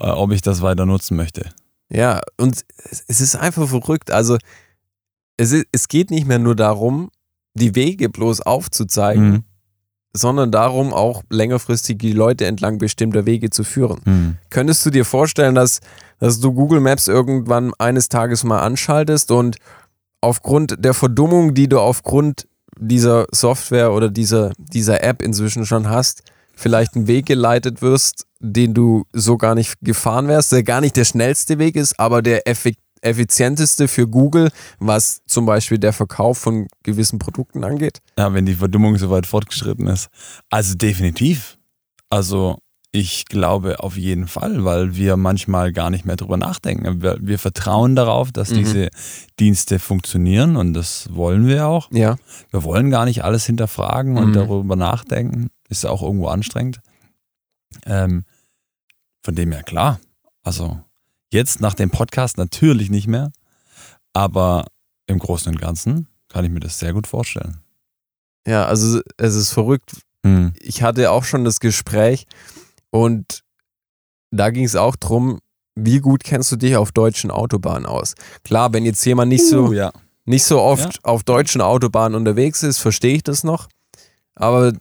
Äh, 0.00 0.08
ob 0.10 0.32
ich 0.32 0.40
das 0.40 0.62
weiter 0.62 0.86
nutzen 0.86 1.16
möchte. 1.16 1.50
Ja, 1.90 2.20
und 2.38 2.64
es 3.08 3.20
ist 3.20 3.36
einfach 3.36 3.68
verrückt. 3.68 4.10
Also 4.10 4.38
es, 5.36 5.52
ist, 5.52 5.66
es 5.72 5.88
geht 5.88 6.10
nicht 6.10 6.26
mehr 6.26 6.38
nur 6.38 6.56
darum, 6.56 7.10
die 7.54 7.74
Wege 7.74 8.08
bloß 8.08 8.40
aufzuzeigen, 8.42 9.30
mhm. 9.30 9.44
sondern 10.14 10.52
darum, 10.52 10.94
auch 10.94 11.22
längerfristig 11.28 11.98
die 11.98 12.12
Leute 12.12 12.46
entlang 12.46 12.78
bestimmter 12.78 13.26
Wege 13.26 13.50
zu 13.50 13.62
führen. 13.64 14.00
Mhm. 14.04 14.36
Könntest 14.48 14.86
du 14.86 14.90
dir 14.90 15.04
vorstellen, 15.04 15.54
dass, 15.54 15.80
dass 16.18 16.40
du 16.40 16.52
Google 16.52 16.80
Maps 16.80 17.06
irgendwann 17.06 17.72
eines 17.78 18.08
Tages 18.08 18.44
mal 18.44 18.60
anschaltest 18.60 19.30
und 19.30 19.56
aufgrund 20.22 20.82
der 20.82 20.94
Verdummung, 20.94 21.54
die 21.54 21.68
du 21.68 21.80
aufgrund 21.80 22.46
dieser 22.78 23.26
Software 23.32 23.92
oder 23.92 24.08
dieser, 24.08 24.52
dieser 24.56 25.02
App 25.02 25.20
inzwischen 25.20 25.66
schon 25.66 25.90
hast, 25.90 26.22
vielleicht 26.54 26.94
einen 26.94 27.06
Weg 27.06 27.26
geleitet 27.26 27.82
wirst, 27.82 28.26
den 28.40 28.74
du 28.74 29.04
so 29.12 29.36
gar 29.36 29.54
nicht 29.54 29.74
gefahren 29.82 30.28
wärst, 30.28 30.52
der 30.52 30.62
gar 30.62 30.80
nicht 30.80 30.96
der 30.96 31.04
schnellste 31.04 31.58
Weg 31.58 31.76
ist, 31.76 32.00
aber 32.00 32.22
der 32.22 32.42
effizienteste 33.02 33.86
für 33.86 34.08
Google, 34.08 34.50
was 34.78 35.20
zum 35.26 35.46
Beispiel 35.46 35.78
der 35.78 35.92
Verkauf 35.92 36.38
von 36.38 36.66
gewissen 36.82 37.18
Produkten 37.18 37.64
angeht? 37.64 38.00
Ja, 38.18 38.32
wenn 38.34 38.46
die 38.46 38.54
Verdummung 38.54 38.96
so 38.98 39.10
weit 39.10 39.26
fortgeschritten 39.26 39.86
ist. 39.86 40.08
Also 40.50 40.74
definitiv. 40.74 41.58
Also 42.08 42.58
ich 42.92 43.26
glaube 43.26 43.80
auf 43.80 43.96
jeden 43.96 44.26
Fall, 44.26 44.64
weil 44.64 44.96
wir 44.96 45.16
manchmal 45.16 45.72
gar 45.72 45.90
nicht 45.90 46.04
mehr 46.04 46.16
drüber 46.16 46.36
nachdenken. 46.36 47.02
Wir, 47.02 47.18
wir 47.20 47.38
vertrauen 47.38 47.94
darauf, 47.94 48.32
dass 48.32 48.50
mhm. 48.50 48.56
diese 48.56 48.88
Dienste 49.38 49.78
funktionieren 49.78 50.56
und 50.56 50.74
das 50.74 51.08
wollen 51.12 51.46
wir 51.46 51.68
auch. 51.68 51.88
Ja. 51.92 52.16
Wir 52.50 52.64
wollen 52.64 52.90
gar 52.90 53.04
nicht 53.04 53.22
alles 53.22 53.46
hinterfragen 53.46 54.16
und 54.16 54.30
mhm. 54.30 54.34
darüber 54.34 54.76
nachdenken. 54.76 55.50
Ist 55.68 55.86
auch 55.86 56.02
irgendwo 56.02 56.26
anstrengend. 56.26 56.80
Ähm, 57.86 58.24
von 59.24 59.34
dem 59.34 59.52
her 59.52 59.62
klar. 59.62 60.00
Also 60.42 60.80
jetzt 61.32 61.60
nach 61.60 61.74
dem 61.74 61.90
Podcast 61.90 62.38
natürlich 62.38 62.90
nicht 62.90 63.06
mehr, 63.06 63.32
aber 64.12 64.66
im 65.06 65.18
Großen 65.18 65.52
und 65.52 65.60
Ganzen 65.60 66.08
kann 66.28 66.44
ich 66.44 66.50
mir 66.50 66.60
das 66.60 66.78
sehr 66.78 66.92
gut 66.92 67.06
vorstellen. 67.06 67.60
Ja, 68.46 68.66
also 68.66 69.00
es 69.16 69.34
ist 69.34 69.52
verrückt. 69.52 70.00
Hm. 70.24 70.52
Ich 70.60 70.82
hatte 70.82 71.10
auch 71.10 71.24
schon 71.24 71.44
das 71.44 71.60
Gespräch 71.60 72.26
und 72.90 73.42
da 74.30 74.50
ging 74.50 74.64
es 74.64 74.76
auch 74.76 74.96
darum, 74.96 75.40
wie 75.74 76.00
gut 76.00 76.24
kennst 76.24 76.52
du 76.52 76.56
dich 76.56 76.76
auf 76.76 76.92
deutschen 76.92 77.30
Autobahnen 77.30 77.86
aus? 77.86 78.14
Klar, 78.44 78.72
wenn 78.72 78.84
jetzt 78.84 79.04
jemand 79.04 79.28
nicht 79.30 79.46
so, 79.48 79.68
Uh, 79.68 79.72
ja. 79.72 79.92
nicht 80.24 80.44
so 80.44 80.60
oft 80.60 81.04
auf 81.04 81.24
deutschen 81.24 81.60
Autobahnen 81.60 82.16
unterwegs 82.16 82.62
ist, 82.62 82.78
verstehe 82.78 83.14
ich 83.14 83.22
das 83.22 83.44
noch. 83.44 83.68
Aber 84.34 84.72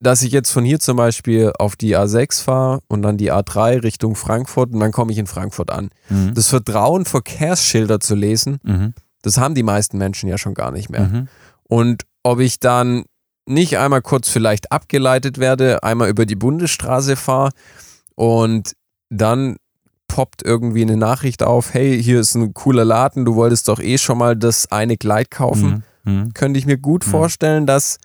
dass 0.00 0.22
ich 0.22 0.30
jetzt 0.32 0.50
von 0.50 0.64
hier 0.64 0.78
zum 0.78 0.96
Beispiel 0.96 1.52
auf 1.58 1.74
die 1.76 1.96
A6 1.96 2.42
fahre 2.42 2.80
und 2.88 3.02
dann 3.02 3.16
die 3.16 3.32
A3 3.32 3.82
Richtung 3.82 4.14
Frankfurt 4.14 4.72
und 4.72 4.80
dann 4.80 4.92
komme 4.92 5.10
ich 5.12 5.18
in 5.18 5.26
Frankfurt 5.26 5.70
an. 5.70 5.90
Mhm. 6.08 6.34
Das 6.34 6.48
Vertrauen, 6.48 7.04
Verkehrsschilder 7.04 7.98
zu 8.00 8.14
lesen, 8.14 8.58
Mhm. 8.62 8.94
das 9.22 9.38
haben 9.38 9.54
die 9.54 9.62
meisten 9.64 9.98
Menschen 9.98 10.28
ja 10.28 10.38
schon 10.38 10.54
gar 10.54 10.70
nicht 10.70 10.88
mehr. 10.88 11.08
Mhm. 11.08 11.28
Und 11.64 12.02
ob 12.22 12.38
ich 12.40 12.60
dann 12.60 13.04
nicht 13.46 13.78
einmal 13.78 14.02
kurz 14.02 14.28
vielleicht 14.28 14.70
abgeleitet 14.72 15.38
werde, 15.38 15.82
einmal 15.82 16.08
über 16.10 16.26
die 16.26 16.36
Bundesstraße 16.36 17.16
fahre 17.16 17.50
und 18.14 18.72
dann 19.10 19.56
poppt 20.06 20.42
irgendwie 20.44 20.82
eine 20.82 20.96
Nachricht 20.96 21.42
auf, 21.42 21.74
hey, 21.74 22.02
hier 22.02 22.20
ist 22.20 22.34
ein 22.34 22.54
cooler 22.54 22.84
Laden, 22.84 23.24
du 23.24 23.34
wolltest 23.34 23.68
doch 23.68 23.80
eh 23.80 23.98
schon 23.98 24.18
mal 24.18 24.36
das 24.36 24.70
eine 24.70 24.96
Kleid 24.96 25.30
kaufen. 25.30 25.82
Mhm. 26.04 26.12
Mhm. 26.12 26.34
Könnte 26.34 26.58
ich 26.58 26.66
mir 26.66 26.78
gut 26.78 27.06
Mhm. 27.06 27.10
vorstellen, 27.10 27.66
dass 27.66 27.98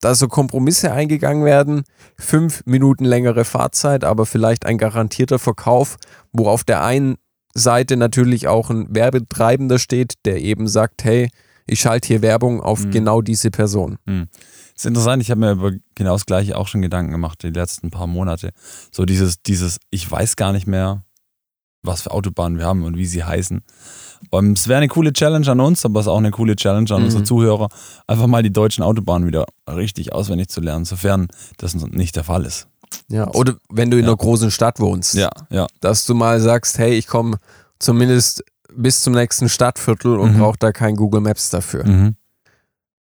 da 0.00 0.14
so 0.14 0.28
Kompromisse 0.28 0.92
eingegangen 0.92 1.44
werden, 1.44 1.84
fünf 2.18 2.62
Minuten 2.66 3.04
längere 3.04 3.44
Fahrzeit, 3.44 4.04
aber 4.04 4.26
vielleicht 4.26 4.66
ein 4.66 4.78
garantierter 4.78 5.38
Verkauf, 5.38 5.96
wo 6.32 6.48
auf 6.48 6.64
der 6.64 6.82
einen 6.82 7.16
Seite 7.54 7.96
natürlich 7.96 8.48
auch 8.48 8.70
ein 8.70 8.94
Werbetreibender 8.94 9.78
steht, 9.78 10.14
der 10.24 10.40
eben 10.40 10.68
sagt, 10.68 11.04
hey, 11.04 11.30
ich 11.66 11.80
schalte 11.80 12.08
hier 12.08 12.22
Werbung 12.22 12.60
auf 12.60 12.84
Mhm. 12.84 12.90
genau 12.90 13.20
diese 13.22 13.50
Person. 13.50 13.98
ist 14.74 14.86
interessant, 14.86 15.22
ich 15.22 15.30
habe 15.30 15.40
mir 15.40 15.52
über 15.52 15.72
genau 15.94 16.12
das 16.12 16.26
gleiche 16.26 16.56
auch 16.56 16.66
schon 16.66 16.80
Gedanken 16.80 17.12
gemacht, 17.12 17.42
die 17.42 17.50
letzten 17.50 17.90
paar 17.90 18.06
Monate. 18.06 18.50
So 18.90 19.04
dieses, 19.04 19.42
dieses, 19.42 19.78
ich 19.90 20.10
weiß 20.10 20.36
gar 20.36 20.52
nicht 20.52 20.66
mehr, 20.66 21.04
was 21.82 22.02
für 22.02 22.10
Autobahnen 22.12 22.58
wir 22.58 22.66
haben 22.66 22.84
und 22.84 22.96
wie 22.96 23.06
sie 23.06 23.24
heißen. 23.24 23.62
Und 24.28 24.58
es 24.58 24.68
wäre 24.68 24.78
eine 24.78 24.88
coole 24.88 25.12
Challenge 25.12 25.48
an 25.50 25.60
uns, 25.60 25.84
aber 25.84 26.00
es 26.00 26.06
ist 26.06 26.10
auch 26.10 26.18
eine 26.18 26.30
coole 26.30 26.54
Challenge 26.56 26.90
an 26.90 27.00
Mhm. 27.00 27.04
unsere 27.06 27.22
Zuhörer, 27.24 27.68
einfach 28.06 28.26
mal 28.26 28.42
die 28.42 28.52
deutschen 28.52 28.84
Autobahnen 28.84 29.26
wieder 29.26 29.46
richtig 29.66 30.12
auswendig 30.12 30.48
zu 30.48 30.60
lernen, 30.60 30.84
sofern 30.84 31.28
das 31.56 31.74
nicht 31.74 32.16
der 32.16 32.24
Fall 32.24 32.44
ist. 32.44 32.68
Ja, 33.08 33.28
oder 33.34 33.54
wenn 33.70 33.90
du 33.90 33.96
in 33.96 34.04
Ja. 34.04 34.10
einer 34.10 34.16
großen 34.16 34.50
Stadt 34.50 34.78
wohnst, 34.80 35.14
Ja, 35.14 35.30
ja. 35.50 35.66
dass 35.80 36.04
du 36.04 36.14
mal 36.14 36.40
sagst, 36.40 36.76
hey, 36.78 36.92
ich 36.94 37.06
komme 37.06 37.38
zumindest 37.78 38.44
bis 38.74 39.00
zum 39.00 39.14
nächsten 39.14 39.48
Stadtviertel 39.48 40.18
und 40.18 40.34
Mhm. 40.34 40.38
brauche 40.40 40.58
da 40.58 40.70
kein 40.72 40.96
Google 40.96 41.20
Maps 41.20 41.50
dafür. 41.50 41.84
Mhm. 41.86 42.16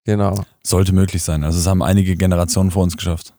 Genau. 0.05 0.45
Sollte 0.63 0.93
möglich 0.93 1.23
sein. 1.23 1.45
Also 1.45 1.59
es 1.59 1.67
haben 1.67 1.83
einige 1.83 2.17
Generationen 2.17 2.71
vor 2.71 2.83
uns 2.83 2.97
geschafft. 2.97 3.35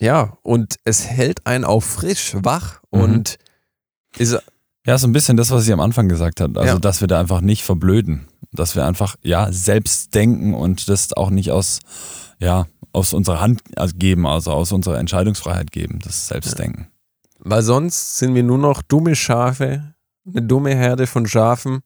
Ja, 0.00 0.36
und 0.42 0.76
es 0.84 1.06
hält 1.06 1.46
einen 1.46 1.64
auch 1.64 1.82
frisch, 1.82 2.34
wach 2.42 2.80
Mhm. 2.90 3.00
und 3.00 3.38
ist 4.18 4.36
Ja, 4.86 4.96
so 4.98 5.06
ein 5.06 5.12
bisschen 5.12 5.36
das, 5.36 5.50
was 5.50 5.64
sie 5.64 5.72
am 5.72 5.80
Anfang 5.80 6.08
gesagt 6.08 6.40
hat. 6.40 6.56
Also, 6.56 6.74
Ja. 6.74 6.78
dass 6.78 7.00
wir 7.00 7.08
da 7.08 7.20
einfach 7.20 7.40
nicht 7.40 7.64
verblöden. 7.64 8.28
Dass 8.52 8.74
wir 8.74 8.84
einfach, 8.86 9.16
ja, 9.22 9.52
selbst 9.52 10.14
denken 10.14 10.54
und 10.54 10.88
das 10.88 11.12
auch 11.12 11.30
nicht 11.30 11.50
aus, 11.52 11.80
ja, 12.38 12.66
aus 12.92 13.12
unserer 13.12 13.40
Hand 13.40 13.60
also 13.76 13.94
geben, 13.96 14.26
also 14.26 14.50
aus 14.52 14.72
unserer 14.72 14.98
Entscheidungsfreiheit 14.98 15.70
geben, 15.70 16.00
das 16.02 16.28
Selbstdenken. 16.28 16.88
Weil 17.38 17.62
sonst 17.62 18.18
sind 18.18 18.34
wir 18.34 18.42
nur 18.42 18.58
noch 18.58 18.82
dumme 18.82 19.14
Schafe, 19.14 19.94
eine 20.26 20.42
dumme 20.42 20.74
Herde 20.74 21.06
von 21.06 21.26
Schafen, 21.26 21.80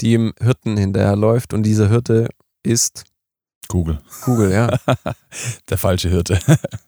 die 0.00 0.14
im 0.14 0.32
Hirten 0.40 0.76
hinterherläuft 0.78 1.52
und 1.52 1.64
dieser 1.64 1.88
Hirte 1.88 2.28
ist 2.62 3.04
Google. 3.68 3.98
Google, 4.24 4.50
ja. 4.52 4.78
Der 5.68 5.78
falsche 5.78 6.08
Hirte. 6.08 6.38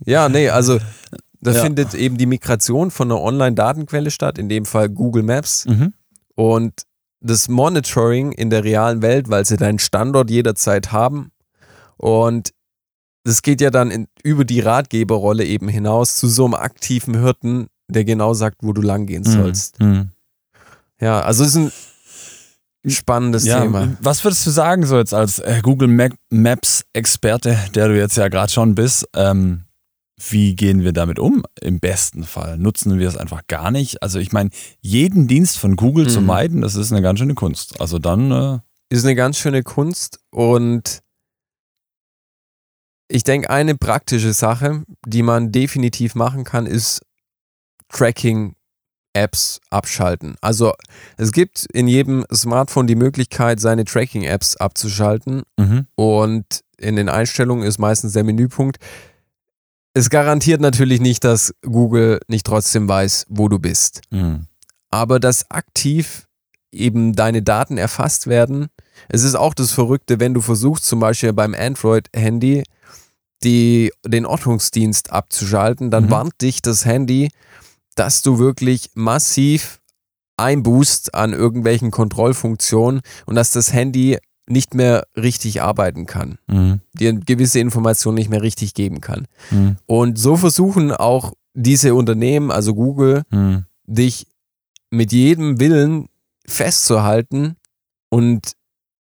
ja, 0.07 0.28
nee, 0.31 0.48
also 0.48 0.78
da 1.42 1.52
Ja. 1.52 1.62
findet 1.62 1.92
eben 1.94 2.16
die 2.16 2.26
Migration 2.26 2.90
von 2.90 3.11
einer 3.11 3.20
Online-Datenquelle 3.20 4.11
statt, 4.11 4.38
in 4.38 4.48
dem 4.48 4.64
Fall 4.64 4.88
Google 4.88 5.22
Maps 5.24 5.66
mhm. 5.66 5.92
und 6.35 6.83
das 7.20 7.48
Monitoring 7.48 8.33
in 8.33 8.48
der 8.50 8.64
realen 8.64 9.02
Welt, 9.02 9.28
weil 9.28 9.44
sie 9.44 9.57
deinen 9.57 9.78
Standort 9.78 10.31
jederzeit 10.31 10.90
haben 10.92 11.31
und 11.96 12.50
das 13.24 13.42
geht 13.42 13.61
ja 13.61 13.70
dann 13.70 13.90
in, 13.92 14.09
über 14.24 14.44
die 14.44 14.59
Ratgeberrolle 14.61 15.44
eben 15.44 15.68
hinaus 15.68 16.16
zu 16.16 16.26
so 16.26 16.44
einem 16.44 16.55
aktiven 16.55 17.20
Hirten, 17.22 17.68
der 17.88 18.05
genau 18.05 18.35
sagt, 18.35 18.57
wo 18.62 18.72
du 18.72 18.83
lang 18.83 19.07
gehen 19.07 19.22
sollst. 19.22 19.78
Mhm. 19.78 20.09
Ja, 21.00 21.20
also 21.20 21.44
es 21.44 21.50
ist 21.55 21.72
ein 22.85 22.90
spannendes 22.90 23.44
Ja, 23.44 23.61
Thema. 23.61 23.96
was 24.00 24.24
würdest 24.24 24.44
du 24.46 24.50
sagen, 24.50 24.85
so 24.87 24.98
jetzt 24.98 25.14
als 25.14 25.38
äh, 25.38 25.61
Google 25.62 25.87
Map 25.88 26.14
Maps 26.31 26.85
Experte, 26.92 27.57
der 27.76 27.88
du 27.88 27.96
jetzt 27.96 28.16
ja 28.16 28.26
gerade 28.26 28.50
schon 28.52 28.74
bist? 28.74 29.07
Ähm, 29.14 29.62
wie 30.31 30.55
gehen 30.55 30.83
wir 30.85 30.93
damit 30.93 31.19
um? 31.19 31.45
Im 31.61 31.81
besten 31.81 32.25
Fall 32.25 32.59
nutzen 32.59 32.99
wir 32.99 33.09
es 33.09 33.17
einfach 33.17 33.43
gar 33.49 33.71
nicht. 33.71 34.03
Also 34.03 34.19
ich 34.19 34.33
meine, 34.33 34.51
jeden 34.81 35.27
Dienst 35.29 35.59
von 35.59 35.77
Google 35.77 36.09
zu 36.09 36.21
Mhm. 36.21 36.27
meiden, 36.27 36.61
das 36.61 36.75
ist 36.75 36.93
eine 36.93 37.03
ganz 37.03 37.19
schöne 37.19 37.35
Kunst. 37.35 37.81
Also 37.81 37.99
dann, 37.99 38.31
äh, 38.31 38.59
Ist 38.91 39.05
eine 39.05 39.15
ganz 39.15 39.39
schöne 39.39 39.63
Kunst 39.63 40.19
und 40.31 41.01
ich 43.09 43.25
denke, 43.25 43.51
eine 43.51 43.75
praktische 43.75 44.33
Sache, 44.33 44.85
die 45.07 45.23
man 45.23 45.51
definitiv 45.53 46.15
machen 46.15 46.45
kann, 46.45 46.67
ist 46.67 47.01
Tracking-Apps 47.91 49.61
abschalten. 49.71 50.37
Also 50.41 50.73
es 51.17 51.33
gibt 51.33 51.67
in 51.73 51.89
jedem 51.89 52.25
Smartphone 52.33 52.87
die 52.87 52.95
Möglichkeit, 52.95 53.61
seine 53.61 53.85
Tracking-Apps 53.85 54.57
abzuschalten 54.57 55.43
mhm. 55.59 55.87
und 55.95 56.45
in 56.79 56.97
den 56.97 57.09
Einstellungen 57.09 57.65
ist 57.65 57.79
meistens 57.79 58.13
der 58.13 58.25
Menüpunkt. 58.25 58.79
Es 59.94 60.09
garantiert 60.11 60.61
natürlich 60.61 61.00
nicht, 61.00 61.22
dass 61.24 61.55
Google 61.62 62.20
nicht 62.28 62.46
trotzdem 62.46 62.88
weiß, 62.88 63.26
wo 63.28 63.48
du 63.48 63.59
bist. 63.59 64.00
Mhm. 64.11 64.46
aber 64.94 65.18
dass 65.20 65.50
aktiv 65.50 66.26
eben 66.70 67.14
deine 67.14 67.40
Daten 67.42 67.78
erfasst 67.78 68.26
werden. 68.26 68.68
Es 69.09 69.22
ist 69.22 69.35
auch 69.35 69.55
das 69.55 69.72
Verrückte, 69.72 70.20
wenn 70.20 70.35
du 70.35 70.42
versuchst, 70.42 70.85
zum 70.85 71.00
Beispiel 71.00 71.33
beim 71.33 71.55
Android-Handy 71.55 72.62
den 73.42 74.26
Ortungsdienst 74.26 75.11
abzuschalten, 75.11 75.90
dann 75.90 76.05
Mhm. 76.05 76.11
warnt 76.11 76.40
dich 76.42 76.61
das 76.61 76.85
Handy, 76.85 77.31
dass 77.94 78.20
du 78.20 78.38
wirklich 78.38 78.90
massiv 78.94 79.81
einboost 80.37 81.14
an 81.14 81.33
irgendwelchen 81.33 81.90
Kontrollfunktionen 81.90 83.00
und 83.26 83.35
dass 83.35 83.50
das 83.52 83.72
Handy 83.72 84.18
nicht 84.48 84.74
mehr 84.74 85.07
richtig 85.16 85.62
arbeiten 85.62 86.07
kann, 86.07 86.38
Mhm. 86.48 86.81
dir 86.94 87.12
gewisse 87.14 87.61
Informationen 87.61 88.16
nicht 88.16 88.31
mehr 88.31 88.42
richtig 88.42 88.74
geben 88.74 89.00
kann. 89.00 89.26
Mhm. 89.50 89.76
Und 89.87 90.18
so 90.18 90.37
versuchen 90.37 90.90
auch 90.92 91.33
diese 91.55 91.94
Unternehmen, 91.94 92.50
also 92.50 92.74
Google, 92.74 93.22
Mhm. 93.31 93.66
dich 93.87 94.26
mit 94.90 95.12
jedem 95.12 95.61
Willen 95.61 96.09
festzuhalten 96.46 97.57
und 98.09 98.52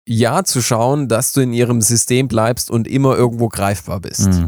ja 0.07 0.43
zu 0.43 0.61
schauen, 0.61 1.07
dass 1.07 1.33
du 1.33 1.41
in 1.41 1.53
ihrem 1.53 1.81
System 1.81 2.27
bleibst 2.27 2.69
und 2.71 2.87
immer 2.87 3.15
irgendwo 3.15 3.47
greifbar 3.49 3.99
bist. 3.99 4.27
Mhm. 4.29 4.47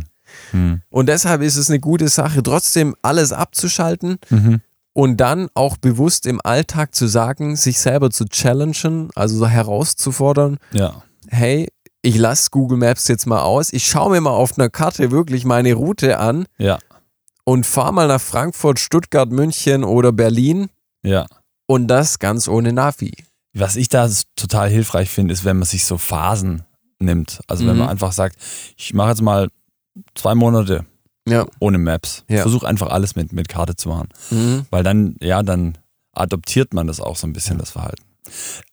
Mhm. 0.51 0.81
Und 0.89 1.09
deshalb 1.09 1.41
ist 1.41 1.57
es 1.57 1.69
eine 1.69 1.79
gute 1.79 2.07
Sache, 2.09 2.41
trotzdem 2.43 2.95
alles 3.01 3.31
abzuschalten 3.31 4.17
Mhm. 4.29 4.61
Und 4.93 5.17
dann 5.17 5.49
auch 5.55 5.77
bewusst 5.77 6.25
im 6.27 6.39
Alltag 6.43 6.93
zu 6.95 7.07
sagen, 7.07 7.55
sich 7.55 7.79
selber 7.79 8.09
zu 8.11 8.25
challengen, 8.25 9.09
also 9.15 9.37
so 9.37 9.47
herauszufordern, 9.47 10.57
Ja. 10.71 11.03
hey, 11.27 11.67
ich 12.01 12.17
lasse 12.17 12.49
Google 12.51 12.77
Maps 12.77 13.07
jetzt 13.07 13.25
mal 13.25 13.41
aus, 13.41 13.71
ich 13.73 13.85
schaue 13.87 14.11
mir 14.11 14.21
mal 14.21 14.29
auf 14.31 14.57
einer 14.57 14.69
Karte 14.69 15.09
wirklich 15.11 15.45
meine 15.45 15.73
Route 15.73 16.19
an 16.19 16.45
Ja. 16.57 16.79
und 17.45 17.65
fahre 17.65 17.93
mal 17.93 18.07
nach 18.07 18.21
Frankfurt, 18.21 18.79
Stuttgart, 18.79 19.31
München 19.31 19.83
oder 19.83 20.11
Berlin 20.11 20.69
Ja. 21.03 21.25
und 21.67 21.87
das 21.87 22.19
ganz 22.19 22.47
ohne 22.47 22.73
Navi. 22.73 23.13
Was 23.55 23.75
ich 23.75 23.87
da 23.89 24.09
total 24.35 24.69
hilfreich 24.69 25.09
finde, 25.09 25.33
ist, 25.33 25.45
wenn 25.45 25.57
man 25.57 25.65
sich 25.67 25.85
so 25.85 25.97
Phasen 25.97 26.63
nimmt. 26.99 27.39
Also 27.47 27.65
wenn 27.65 27.73
Mhm. 27.73 27.79
man 27.79 27.89
einfach 27.89 28.11
sagt, 28.11 28.35
ich 28.77 28.93
mache 28.93 29.09
jetzt 29.09 29.21
mal 29.21 29.49
zwei 30.15 30.33
Monate 30.35 30.85
Ja. 31.27 31.45
ohne 31.59 31.77
Maps. 31.77 32.23
Ja. 32.29 32.41
Versuch 32.41 32.63
einfach 32.63 32.89
alles 32.89 33.15
mit, 33.15 33.31
mit 33.33 33.47
Karte 33.47 33.75
zu 33.75 33.89
machen. 33.89 34.09
Mhm. 34.29 34.65
Weil 34.69 34.83
dann, 34.83 35.15
ja, 35.21 35.41
dann 35.43 35.77
adoptiert 36.13 36.73
man 36.73 36.87
das 36.87 36.99
auch 36.99 37.15
so 37.15 37.25
ein 37.27 37.33
bisschen, 37.33 37.57
das 37.57 37.71
Verhalten. 37.71 38.03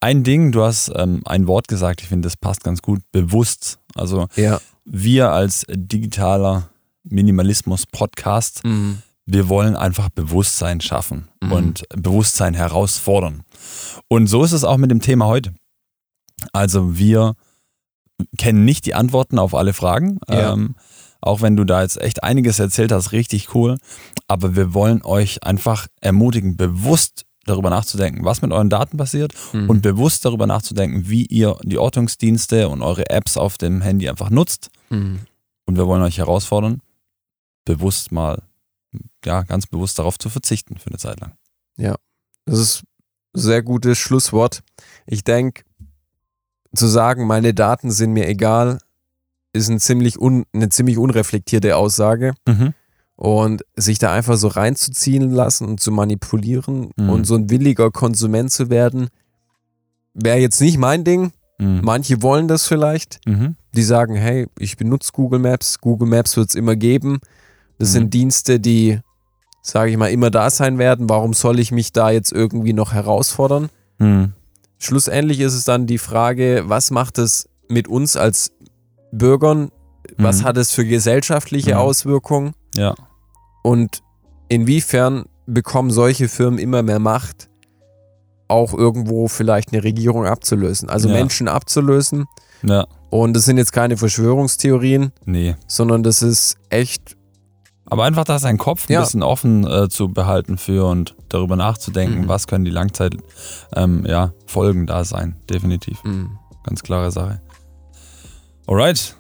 Ein 0.01 0.25
Ding, 0.25 0.53
du 0.53 0.63
hast 0.63 0.91
ähm, 0.95 1.23
ein 1.27 1.47
Wort 1.47 1.69
gesagt, 1.69 2.03
ich 2.03 2.09
finde, 2.09 2.27
das 2.27 2.37
passt 2.37 2.65
ganz 2.65 2.83
gut, 2.83 3.03
bewusst. 3.13 3.79
Also 3.95 4.27
Ja. 4.37 4.61
wir 4.85 5.31
als 5.33 5.65
digitaler 5.69 6.71
Minimalismus-Podcast, 7.05 8.65
Mhm. 8.65 9.03
wir 9.27 9.49
wollen 9.49 9.77
einfach 9.77 10.09
Bewusstsein 10.11 10.81
schaffen 10.81 11.29
Mhm. 11.43 11.53
und 11.53 11.83
Bewusstsein 11.97 12.55
herausfordern. 12.55 13.43
Und 14.09 14.27
so 14.27 14.45
ist 14.45 14.53
es 14.53 14.65
auch 14.65 14.77
mit 14.77 14.91
dem 14.91 15.01
Thema 15.01 15.27
heute. 15.27 15.55
Also 16.53 16.97
wir 16.99 17.35
kennen 18.39 18.65
nicht 18.65 18.87
die 18.87 18.95
Antworten 18.95 19.39
auf 19.39 19.55
alle 19.55 19.73
Fragen. 19.73 20.19
Ja. 20.29 20.53
Ähm, 20.53 20.75
auch 21.21 21.43
wenn 21.43 21.57
du 21.57 21.65
da 21.65 21.83
jetzt 21.83 22.01
echt 22.01 22.23
einiges 22.23 22.59
erzählt 22.59 22.93
hast, 22.93 23.13
richtig 23.13 23.55
cool. 23.55 23.79
Aber 24.29 24.57
wir 24.57 24.75
wollen 24.75 25.03
euch 25.03 25.43
einfach 25.43 25.87
ermutigen, 26.01 26.57
bewusst 26.57 27.25
darüber 27.45 27.71
nachzudenken, 27.71 28.25
was 28.25 28.43
mit 28.43 28.53
euren 28.53 28.71
Daten 28.71 28.97
passiert 28.97 29.33
Mhm. 29.53 29.69
und 29.71 29.83
bewusst 29.83 30.25
darüber 30.25 30.47
nachzudenken, 30.47 31.09
wie 31.09 31.25
ihr 31.27 31.57
die 31.63 31.79
Ortungsdienste 31.79 32.69
und 32.69 32.83
eure 32.83 33.09
Apps 33.11 33.37
auf 33.37 33.59
dem 33.59 33.81
Handy 33.81 34.09
einfach 34.09 34.31
nutzt. 34.31 34.71
Mhm. 34.91 35.21
Und 35.67 35.77
wir 35.77 35.87
wollen 35.87 36.03
euch 36.03 36.19
herausfordern, 36.19 36.81
bewusst 37.65 38.13
mal, 38.13 38.43
ja, 39.25 39.43
ganz 39.43 39.67
bewusst 39.67 39.99
darauf 39.99 40.19
zu 40.19 40.29
verzichten 40.29 40.77
für 40.79 40.89
eine 40.89 40.99
Zeit 40.99 41.21
lang. 41.21 41.33
Das 42.47 42.59
ist 42.59 42.83
sehr 43.33 43.63
gutes 43.63 43.99
Schlusswort. 43.99 44.63
Ich 45.07 45.23
denke, 45.25 45.63
zu 46.75 46.87
sagen, 46.87 47.27
meine 47.27 47.55
Daten 47.55 47.91
sind 47.91 48.13
mir 48.13 48.29
egal, 48.29 48.79
ist 49.53 49.69
ein 49.69 49.81
ziemlich 49.81 50.21
un, 50.21 50.45
eine 50.53 50.69
ziemlich 50.69 50.99
unreflektierte 50.99 51.77
Aussage. 51.77 52.35
Mhm. 52.47 52.75
Und 53.17 53.63
sich 53.77 53.99
da 53.99 54.13
einfach 54.15 54.37
so 54.39 54.49
reinzuziehen 54.49 55.31
lassen 55.31 55.69
und 55.69 55.81
zu 55.81 55.93
manipulieren 55.93 56.91
Mhm. 56.97 57.11
und 57.11 57.25
so 57.27 57.35
ein 57.35 57.51
williger 57.51 57.91
Konsument 57.91 58.51
zu 58.51 58.71
werden, 58.71 59.09
wäre 60.15 60.39
jetzt 60.39 60.61
nicht 60.61 60.79
mein 60.79 61.05
Ding. 61.05 61.33
Mhm. 61.59 61.81
Manche 61.83 62.23
wollen 62.23 62.49
das 62.49 62.67
vielleicht. 62.67 63.21
Mhm. 63.27 63.57
Die 63.75 63.83
sagen, 63.83 64.15
hey, 64.17 64.47
ich 64.59 64.77
benutze 64.79 65.11
Google 65.13 65.39
Maps. 65.39 65.79
Google 65.81 66.09
Maps 66.09 66.37
wird 66.39 66.49
es 66.49 66.55
immer 66.55 66.77
geben. 66.77 67.19
Das 67.79 67.91
Mhm. 67.91 67.93
sind 67.93 68.15
Dienste, 68.15 68.59
die, 68.59 69.01
sage 69.61 69.91
ich 69.91 69.97
mal, 69.99 70.11
immer 70.11 70.31
da 70.31 70.49
sein 70.49 70.79
werden. 70.79 71.09
Warum 71.11 71.35
soll 71.35 71.59
ich 71.61 71.73
mich 71.73 71.93
da 71.93 72.11
jetzt 72.11 72.33
irgendwie 72.33 72.73
noch 72.73 72.95
herausfordern? 72.95 73.69
Mhm. 73.99 74.33
Schlussendlich 74.79 75.41
ist 75.41 75.53
es 75.53 75.65
dann 75.65 75.87
die 75.87 75.99
Frage, 75.99 76.63
was 76.67 76.91
macht 76.91 77.19
es 77.19 77.51
mit 77.69 77.87
uns 77.87 78.17
als 78.17 78.53
Bürgern? 79.13 79.71
Was 80.19 80.41
Mhm. 80.41 80.45
hat 80.45 80.57
es 80.57 80.73
für 80.73 80.85
gesellschaftliche 80.85 81.73
Mhm. 81.73 81.81
Auswirkungen? 81.81 82.53
Ja. 82.75 82.95
Und 83.63 84.01
inwiefern 84.49 85.25
bekommen 85.47 85.91
solche 85.91 86.29
Firmen 86.29 86.59
immer 86.59 86.83
mehr 86.83 86.99
Macht, 86.99 87.49
auch 88.49 88.73
irgendwo 88.75 89.29
vielleicht 89.29 89.73
eine 89.73 89.85
Regierung 89.85 90.27
abzulösen? 90.27 90.89
Also 90.89 91.09
Ja. 91.09 91.15
Menschen 91.15 91.49
abzulösen. 91.49 92.27
Ja. 92.63 92.87
Und 93.11 93.35
das 93.35 93.45
sind 93.45 93.59
jetzt 93.59 93.73
keine 93.73 93.97
Verschwörungstheorien, 93.97 95.13
Nee. 95.25 95.57
sondern 95.67 96.03
das 96.03 96.23
ist 96.23 96.57
echt, 96.69 97.17
Aber 97.93 98.05
einfach 98.05 98.23
da 98.25 98.39
seinen 98.39 98.59
Kopf 98.59 98.89
ein 98.89 98.93
Ja. 98.93 99.01
bisschen 99.01 99.23
offen 99.25 99.67
äh, 99.67 99.89
zu 99.89 100.09
behalten 100.09 100.59
für 100.59 100.87
und 100.87 101.17
darüber 101.29 101.57
nachzudenken, 101.57 102.23
Mhm. 102.23 102.29
was 102.29 102.47
können 102.47 102.65
die 102.65 102.71
Langzeit 102.71 103.17
ähm, 103.75 104.05
ja, 104.07 104.33
Folgen 104.47 104.87
da 104.87 105.05
sein. 105.05 105.35
Definitiv. 105.51 105.99
mh, 106.05 106.29
Ganz 106.63 106.83
klare 106.85 107.11
Sache. 107.11 107.41
Alright. 108.71 109.17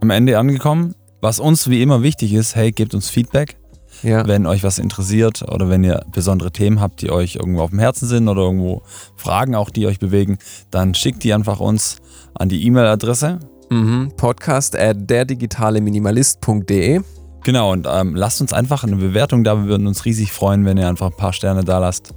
Am 0.00 0.10
Ende 0.10 0.38
angekommen. 0.38 0.94
Was 1.20 1.40
uns 1.40 1.68
wie 1.68 1.82
immer 1.82 2.04
wichtig 2.04 2.32
ist, 2.32 2.54
hey, 2.54 2.70
gebt 2.70 2.94
uns 2.94 3.10
Feedback, 3.10 3.56
ja. 4.04 4.24
wenn 4.28 4.46
euch 4.46 4.62
was 4.62 4.78
interessiert 4.78 5.42
oder 5.42 5.68
wenn 5.68 5.82
ihr 5.82 6.04
besondere 6.12 6.52
Themen 6.52 6.80
habt, 6.80 7.02
die 7.02 7.10
euch 7.10 7.34
irgendwo 7.34 7.62
auf 7.62 7.70
dem 7.70 7.80
Herzen 7.80 8.06
sind 8.06 8.28
oder 8.28 8.42
irgendwo 8.42 8.82
Fragen 9.16 9.56
auch, 9.56 9.70
die 9.70 9.88
euch 9.88 9.98
bewegen, 9.98 10.38
dann 10.70 10.94
schickt 10.94 11.24
die 11.24 11.34
einfach 11.34 11.58
uns 11.58 11.96
an 12.34 12.48
die 12.48 12.64
E-Mail-Adresse. 12.64 13.40
Mhm. 13.70 14.12
Podcast 14.16 14.76
at 14.76 15.10
derdigitaleminimalist.de. 15.10 17.00
Genau, 17.42 17.72
und 17.72 17.88
ähm, 17.90 18.14
lasst 18.14 18.40
uns 18.40 18.52
einfach 18.52 18.84
eine 18.84 18.94
Bewertung 18.94 19.42
da. 19.42 19.56
Wir 19.56 19.66
würden 19.66 19.88
uns 19.88 20.04
riesig 20.04 20.30
freuen, 20.30 20.64
wenn 20.64 20.76
ihr 20.76 20.88
einfach 20.88 21.06
ein 21.06 21.16
paar 21.16 21.32
Sterne 21.32 21.64
da 21.64 21.80
lasst. 21.80 22.14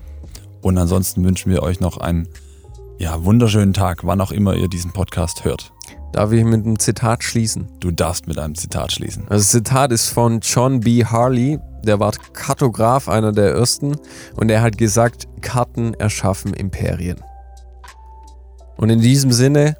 Und 0.62 0.77
ansonsten 0.77 1.25
wünschen 1.25 1.51
wir 1.51 1.63
euch 1.63 1.79
noch 1.79 1.97
einen 1.97 2.27
ja, 2.99 3.25
wunderschönen 3.25 3.73
Tag, 3.73 4.05
wann 4.05 4.21
auch 4.21 4.32
immer 4.32 4.53
ihr 4.53 4.67
diesen 4.67 4.91
Podcast 4.91 5.45
hört. 5.45 5.71
Darf 6.12 6.32
ich 6.32 6.43
mit 6.43 6.65
einem 6.65 6.80
Zitat 6.80 7.24
schließen? 7.24 7.67
Du 7.80 7.91
darfst 7.91 8.28
mit 8.28 8.39
einem 8.39 8.56
Zitat 8.56 8.91
schließen. 8.91 9.24
Also 9.24 9.43
das 9.43 9.50
Zitat 9.50 9.91
ist 9.91 10.10
von 10.10 10.39
John 10.41 10.80
B. 10.80 11.06
Harley, 11.06 11.60
der 11.84 12.00
war 12.00 12.12
Kartograf, 12.34 13.08
einer 13.08 13.32
der 13.32 13.52
ersten, 13.52 13.95
und 14.36 14.50
er 14.50 14.62
hat 14.62 14.78
gesagt, 14.78 15.28
Karten 15.41 15.93
erschaffen 15.93 16.54
Imperien. 16.54 17.22
Und 18.78 18.89
in 18.89 19.02
diesem 19.02 19.32
Sinne 19.32 19.78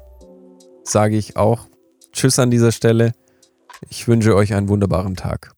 sage 0.84 1.16
ich 1.16 1.36
auch 1.36 1.66
Tschüss 2.12 2.38
an 2.38 2.50
dieser 2.50 2.72
Stelle. 2.72 3.12
Ich 3.88 4.06
wünsche 4.06 4.34
euch 4.34 4.54
einen 4.54 4.68
wunderbaren 4.68 5.16
Tag. 5.16 5.52